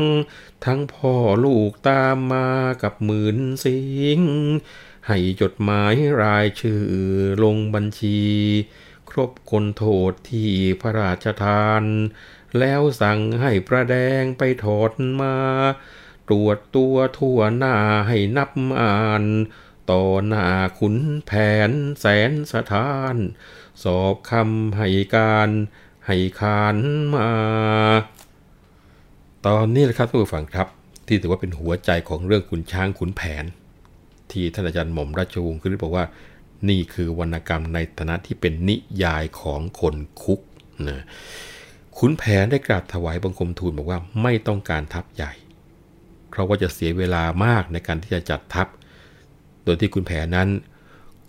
[0.66, 1.16] ทั้งพ่อ
[1.46, 2.48] ลูกตามมา
[2.84, 3.80] กับหมื่นสิ
[4.18, 4.20] ง
[5.08, 6.84] ให้จดหมายรายชื่อ
[7.44, 8.22] ลงบัญชี
[9.10, 10.52] ครบคนโทษที่
[10.82, 11.84] พระราชทาน
[12.60, 14.92] แล้วสั่งให้ประแดงไปถอด
[15.22, 15.36] มา
[16.28, 17.76] ตรวจตัวทั่วหน้า
[18.08, 19.24] ให้นับอ่าน
[19.92, 20.46] ต่อหน้า
[20.80, 20.96] ขุน
[21.26, 21.32] แผ
[21.70, 23.16] นแสนสถาน
[23.84, 25.50] สอบคำให้การ
[26.06, 26.78] ให้ขาน
[27.14, 27.30] มา
[29.48, 30.68] ตอนนี้แหละครับทุกผู้ฟังครับ
[31.08, 33.46] ที่ถือว่าเป็นหัวใจของเรื่องขุนช้างขุนแผน
[34.34, 36.06] ที่ท่านอาจารย์หม่อมราชวงศ์คือบอกว่า
[36.70, 40.40] นี่คือวรรณกรรมในฐานะที่เป็นนิยายของคนคุก
[40.88, 41.04] นะ
[41.98, 45.34] ขุนแผนได้กราบถวายบังคมทูลบอกว่าไม่ต้องการทัพใหญ่
[46.30, 48.68] เพราะว่าจะเสียเวลามากในการที่จะจัดทัพ
[49.64, 50.50] โดยที่ขุนแผนนั้น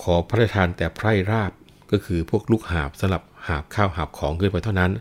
[0.03, 1.53] ขอพระราชทานแต่ไพร่ราบ
[1.91, 4.93] ก็คือพวกลูกหาบสำหรับหาบข้าวหาบของขึ้นไปเท่านั้น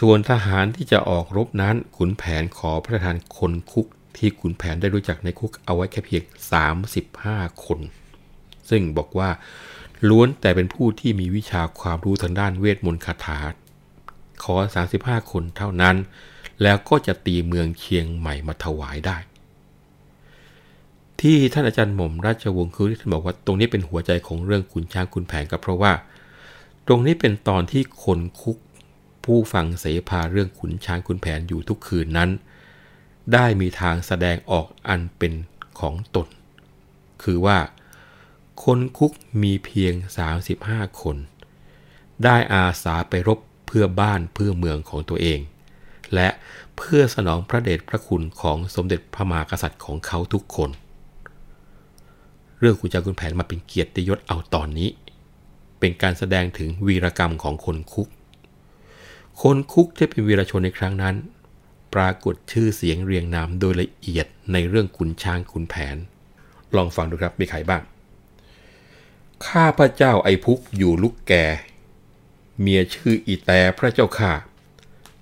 [0.00, 3.86] ส่วนทหารที่จะออกรบนั้นขุนแผนขอพระราชทานคนคุก
[4.18, 6.22] ที่ขุนแผนได้รู้จักในคุกเอาไว้แค่เพียง
[6.92, 7.80] 35 คน
[8.70, 9.30] ซึ่งบอกว่า
[10.08, 13.38] ล้วนแต่เป็นผู้ที่มีวิชาความรู้ทางด้านเวทมนต์คาถา
[14.42, 14.54] ขอ
[14.94, 15.96] 35 คนเท่านั้น
[16.62, 19.16] แล้วก็จะตีเมืองเชียงใหม่มาถวายได้
[21.20, 25.92] ที่ท่านอาจารย์หม่อมราชวงศ์คือท่านบอกว่าตรงนี้เป็นหัวใจของเรื่องขุนช้างขุนแผนก็เพราะว่า
[26.86, 28.56] ตรงนี้เป็นตอนที่คนคุก
[29.24, 32.30] ผู้ฟังเสภาเรื่องขุนช้างขุนแผนอยู่ทุกคืนนั้น
[33.32, 35.32] ได้มีทางแสดงออกอันเป็น
[35.80, 36.28] ของตน
[37.22, 37.58] คือว่า
[38.64, 39.12] คนคุก
[39.42, 39.94] มีเพียง
[40.46, 41.16] 35 คน
[42.24, 45.40] ได้อาสาไปรบเพื่อบ้านเพื่อเมืองของตัวเอง
[46.14, 46.28] และ
[46.76, 50.70] เพื่อสนองพระเดชพระคุณของสมเด็จพระมหากษัตริย์ของเขาทุกคน
[52.58, 54.88] เรื่องคุณจาคุณแผนมาเป็นเกียรติยศเอาตอนนี้
[55.78, 58.08] เป็นการแสดงถึงวีรกรรมของคนคุก
[59.42, 61.14] คนคุกที่เป็นวีรชนในครั้งนั้น
[61.94, 65.96] ปรากฏชื่อเสียงเรียงนามโดยละเอียดในเรื่องขุนช้างขุนแผน
[66.76, 67.82] ลองฟังดูครับมีใครบ้าง
[69.46, 71.46] ข้าพระเจ้าไอพุกอยู่ลุกแก่
[72.60, 74.32] เมียชื่ออีแต่พระเจ้าข่า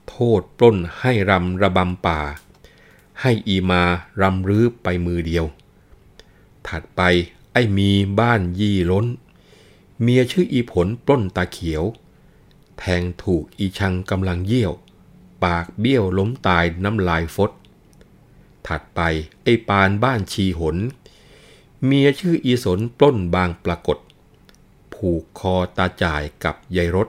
[0.08, 2.20] โทษปล้นให้รำระบำป่า
[3.20, 3.82] ให้อีมา
[4.20, 5.44] รำรื้อไปมือเดียว
[6.66, 7.00] ถัดไป
[7.52, 7.90] ไอมี
[8.20, 9.06] บ้านยี่ล้น
[10.00, 11.84] เมียชื่ออีผลปล้นตาเขียว
[12.78, 14.72] แทงถูกอีชังกำลังเยี่ยว
[15.46, 17.50] ปากเบี้ยวล้มตายน้ำลายฟด
[18.66, 19.00] ถัดไป
[19.42, 20.76] ไอ้ปานบ้านชีหน
[21.84, 23.98] เมียชื่ออีสนปล้นบางปรากฏ
[24.94, 27.08] ผูกคอตาจ่ายกับยายรถ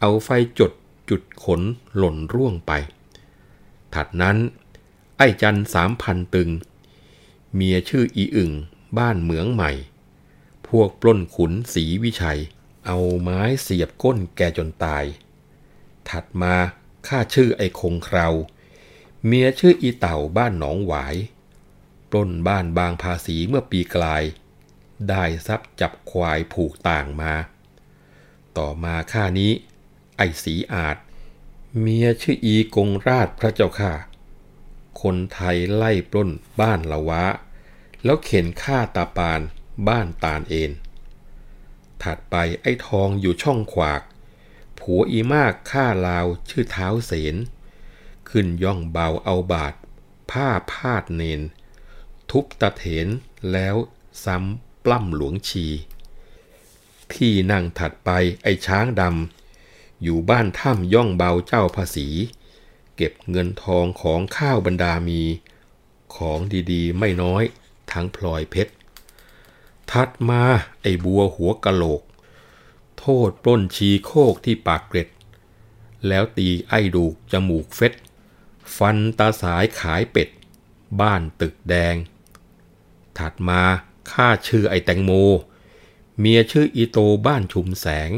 [0.00, 0.72] เอาไฟจด
[1.10, 1.60] จุดขน
[1.96, 2.72] หล่นร่วงไป
[3.94, 4.36] ถัดนั้น
[5.16, 6.50] ไอ้จันสามพันตึง
[7.54, 8.52] เมียชื่ออีอึ่ง
[8.98, 9.70] บ้านเหมืองใหม่
[10.68, 12.40] พวกปล้นขุนสีวิชัย
[12.86, 15.04] เอาไม้เสียบก้นแกจนตาย
[16.08, 16.54] ถัดมา
[17.08, 18.34] ข้าชื่อไอ้คงคราว
[19.26, 21.16] เมียชื่ออีเต่าบ้านหนองหวาย
[22.10, 24.22] ปล้นบ้านบางภาษีเมื่อปีกลาย
[25.08, 27.32] ได้ทรัพย์จับควายผูกต่างมา
[28.58, 29.52] ต่อมาข้านี้
[30.16, 30.96] ไอ้สีอาจ
[31.80, 33.92] เมียชื่ออีกงราชพระเจ้าข้า
[35.02, 36.30] คนไทยไล่ปล้น
[36.60, 37.24] บ้านละวะ
[38.04, 39.40] แล้วเข็นฆ่าตาปาน
[39.88, 40.72] บ้านตาลเอน
[42.02, 44.02] ถัดไปไอ้ทองอยู่ช่องขวาก
[44.80, 47.36] ผัวอีมากฆ่าลาวชื่อเท้าเสน
[48.28, 49.74] ขึ้นย่องเบาเอาบาด
[50.30, 51.40] ผ้าพาดเนน
[52.30, 53.08] ทุบตะเถน
[53.52, 53.76] แล้ว
[54.24, 55.66] ซ้ำปล้ำหลวงชี
[57.14, 58.10] ที่นั่งถัดไป
[58.42, 62.08] ไอ้ช้างดำ อยู่บ้านถ้ำย่องเบาเจ้าภาษี
[62.96, 65.22] เก็บเงินทองของข้าวบรรดามี
[66.16, 66.38] ของ
[66.72, 67.42] ดีๆ ไม่น้อย
[67.92, 68.72] ทั้งพลอยเพชร
[69.90, 70.42] ถัดมา
[70.82, 72.02] ไอ้บัวหัวกะโหลก
[73.00, 75.08] โทษปล้นชีโคกที่ปากเกร็ด
[76.08, 77.94] แล้วตีไอ้ดูกจมูกเฟ็ด
[78.76, 80.28] ฟันตาสายขายเป็ด
[81.00, 81.94] บ้านตึกแดง
[83.18, 83.62] ถัดมา
[84.12, 85.12] ข้าชื่อไอ้แตงโม
[86.18, 88.10] เมียชื่ออีโตบ้านชุมแสง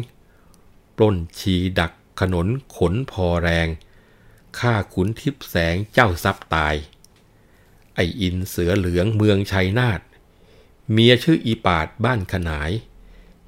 [0.97, 3.69] ปล้นชีดักขนนขนพอแรง
[4.59, 6.75] ข้าขุนทิพแสงเจ้าซับตาย
[7.95, 10.01] ไออินเสือเหลืองเมืองชัยนาท
[10.93, 12.71] เมียชื่ออีปาดบ้านขนาย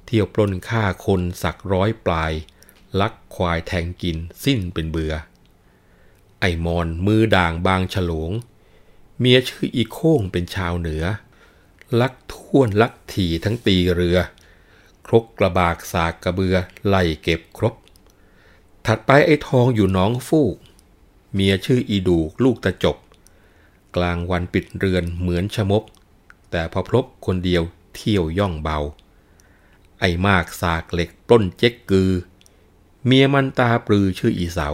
[0.05, 2.31] เที่ยวปล้นฆ่าคนสักร้อยปลาย
[2.99, 5.13] ลักควายแทงกินสิ้นเป็นเบือ
[6.39, 8.31] ไอมอนมือด่างบางฉลง
[9.19, 11.03] เมียชื่ออีโค้งเป็นชาวเหนือ
[11.99, 14.17] ลักท่วนลักถี่ทั้งตีเรือ
[15.05, 16.55] ครกกระบากสากกระเบือ
[16.87, 17.73] ไล่เก็บครบ
[18.85, 20.55] ถัดไปไอ้ทองอยู่น้องฟูก
[21.33, 22.97] เมียชื่ออีดูลูกตะจบ
[23.95, 25.83] กลางวันปิดเรือนเหมือนชมบ
[26.51, 27.63] แต่พอพบคนเดียว
[27.95, 28.79] เที่ยวย่องเบา
[30.05, 32.11] อ้มากสากเหล็กปล้นเจ๊กกือ
[33.05, 34.69] เมียมันตาปลือชื่ออีเสา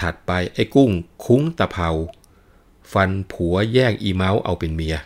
[0.00, 0.90] ถัดไปไอ้กุ้ง
[1.24, 1.88] คุ้งตะเภา
[2.92, 4.96] ฟันผัวแย่งอีเมาเอาเป็นเมีย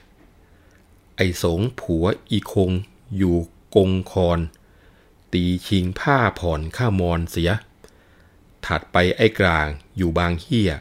[1.16, 2.70] ไอ้สงผัวอีคง
[3.16, 3.36] อยู่
[3.74, 4.40] กงคอน
[5.32, 7.50] ตีชิงผ้าผ่อนข้ามอนเสีย
[8.66, 10.72] ถัดไปไอ้กลางอยู่บางเฮีย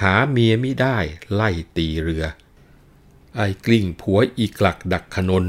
[0.00, 0.98] หาเมียไม่ได้
[1.32, 2.24] ไล่ตีเรือ
[3.36, 5.44] ไอ้กลิ้งผัวอีกลักดักขนน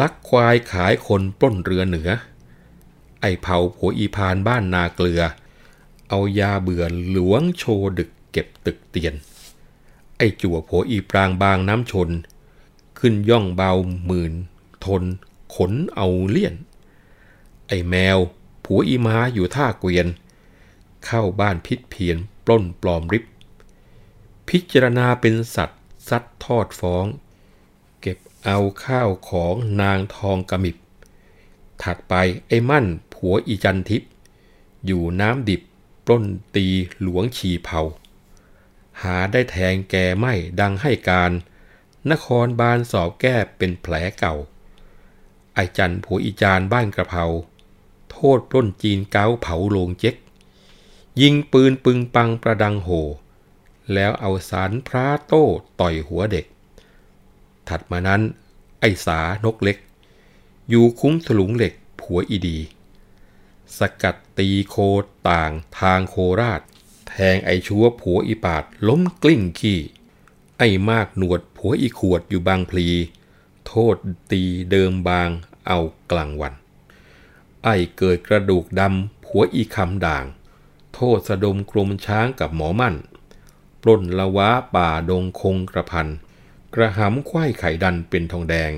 [0.00, 2.10] ลักควายขายคนปล้นเรือเหนือ
[3.20, 5.22] ไอเผาผัวอีพานบ้านนาเกลือ
[6.08, 7.64] เอายาเบื่อหลวงโช
[7.98, 9.14] ดึกเก็บตึกเตียน
[10.16, 12.10] ไอจั่วผัวอีปรางบางน้ำชน
[12.98, 13.72] ขึ้นย่องเบา
[14.06, 14.32] หมื่น
[14.84, 15.02] ทน
[15.54, 16.54] ขนเอาเลี่ยน
[17.68, 18.18] ไอแมว
[18.64, 20.06] ผัวอีม้าอยู่ท่าเกวียน
[21.04, 23.24] เข้าบ้านพิษเพียนปล้นปลอมริบ
[24.48, 27.06] พิจารณาเป็นสัตว์ซัดทอดฟ้อง
[28.46, 30.76] เอาข้าวของนางทองกระมิบ
[31.82, 32.14] ถัดไป
[32.48, 34.10] ไอ้มั่นผัวอีจันทิพย์
[34.86, 35.62] อยู่น้ำดิบ
[36.04, 36.24] ปล้น
[36.56, 36.66] ตี
[37.00, 37.80] หลวงชีเผา
[39.02, 41.32] หาได้แทงแกไม่ดังให้การ
[42.10, 44.34] นครบาลสอบแก้เป็นแผลเก่า
[45.54, 47.24] ไอจันผัวอีจานบ้านกระเพรา
[48.10, 50.14] โทษปล้นจีนเก้าเผาโลงเจ๊ก
[51.20, 52.88] ยิงปืนปึงปังประดังโห
[53.92, 55.44] แล้วเอาสารพระโต้
[55.80, 56.46] ต่อยหัวเด็ก
[57.68, 58.22] ถัดมานั้น
[58.80, 59.78] ไอสานกเล็ก
[60.68, 62.58] อยู่คุ้มถลุงเหล็กผัวอีดี
[63.78, 64.76] สกัดตีโค
[65.30, 66.60] ต่างทางโคราช
[67.08, 69.78] แทงไอชัวผัวอีปาดล้มกลิ้งขี้
[70.58, 72.88] ไอ้มากหนวดผัวอีขวดอยู่บางพลี
[73.66, 73.96] โทษ
[74.30, 75.28] ตีเดิมบาง
[75.66, 75.78] เอา
[76.10, 76.54] กลางวัน
[77.64, 80.24] ไอ้เกิดกระดูกดำผัวอีคำด่าง
[80.94, 82.94] โทษสะดมกรมช้างกับหมอมั่น
[83.82, 86.08] ปล้นละวะป่าดงคงกระพัน
[86.74, 88.72] กระหำควายไข่ดันเป็นทองแดง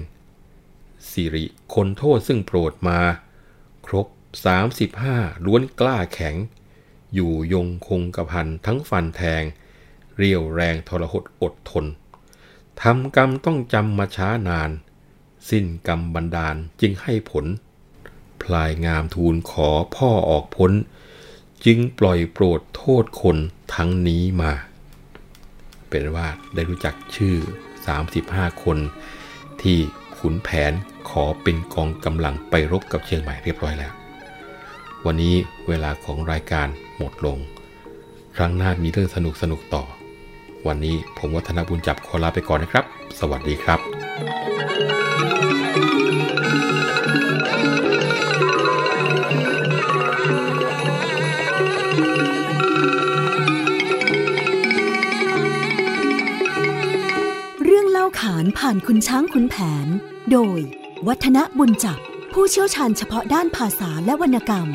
[1.11, 1.45] สิริ
[1.75, 3.01] คนโทษซึ่งโปรดมา
[3.87, 4.07] ครบ
[4.45, 6.37] สามสิบห้าล้วนกล้าแข็ง
[7.15, 9.43] อยู่ยงคงกระพันทั้งฟันแทง
[10.17, 11.85] เรียวแรงทรหดอดทน
[12.83, 14.71] ทำกรรมต้องจำมาช้านาน
[15.51, 17.47] สิ้นกรรมบันดาลจึงให้ผล
[18.43, 20.73] พลายงามทูลขอพ่อออกพ้น
[21.65, 23.37] จึงปล่อยโปรดโทษคน
[23.75, 24.53] ทั้งนี้มา
[25.89, 27.37] เป็นว่าได้รู้จักชื่อ
[28.23, 28.79] 35 คน
[29.63, 29.79] ที่
[30.19, 30.73] ขุนแผน
[31.11, 33.93] ขอเป็นกองกำลังไปรบกับเชียงใหม่เรียบร้อยแล้ว
[35.07, 35.35] วันนี้
[35.69, 36.67] เวลาของรายการ
[36.99, 37.39] หมดลง
[38.37, 39.85] ครั้งหน้ามีเรื่องสนุกสนุกต่อ
[40.67, 42.85] วันนี้ผมวัฒนบุญจับขอลาไปก่อนนะครับ
[43.21, 59.87] สวัสดีครับานผ่านคุณช้างคุณแผน
[60.33, 60.61] โดย
[61.07, 61.99] วัฒนบุญจับ
[62.33, 64.69] ผู้เชี่ยวชาญเฉพาะด้านภาษาและวรรณกรรม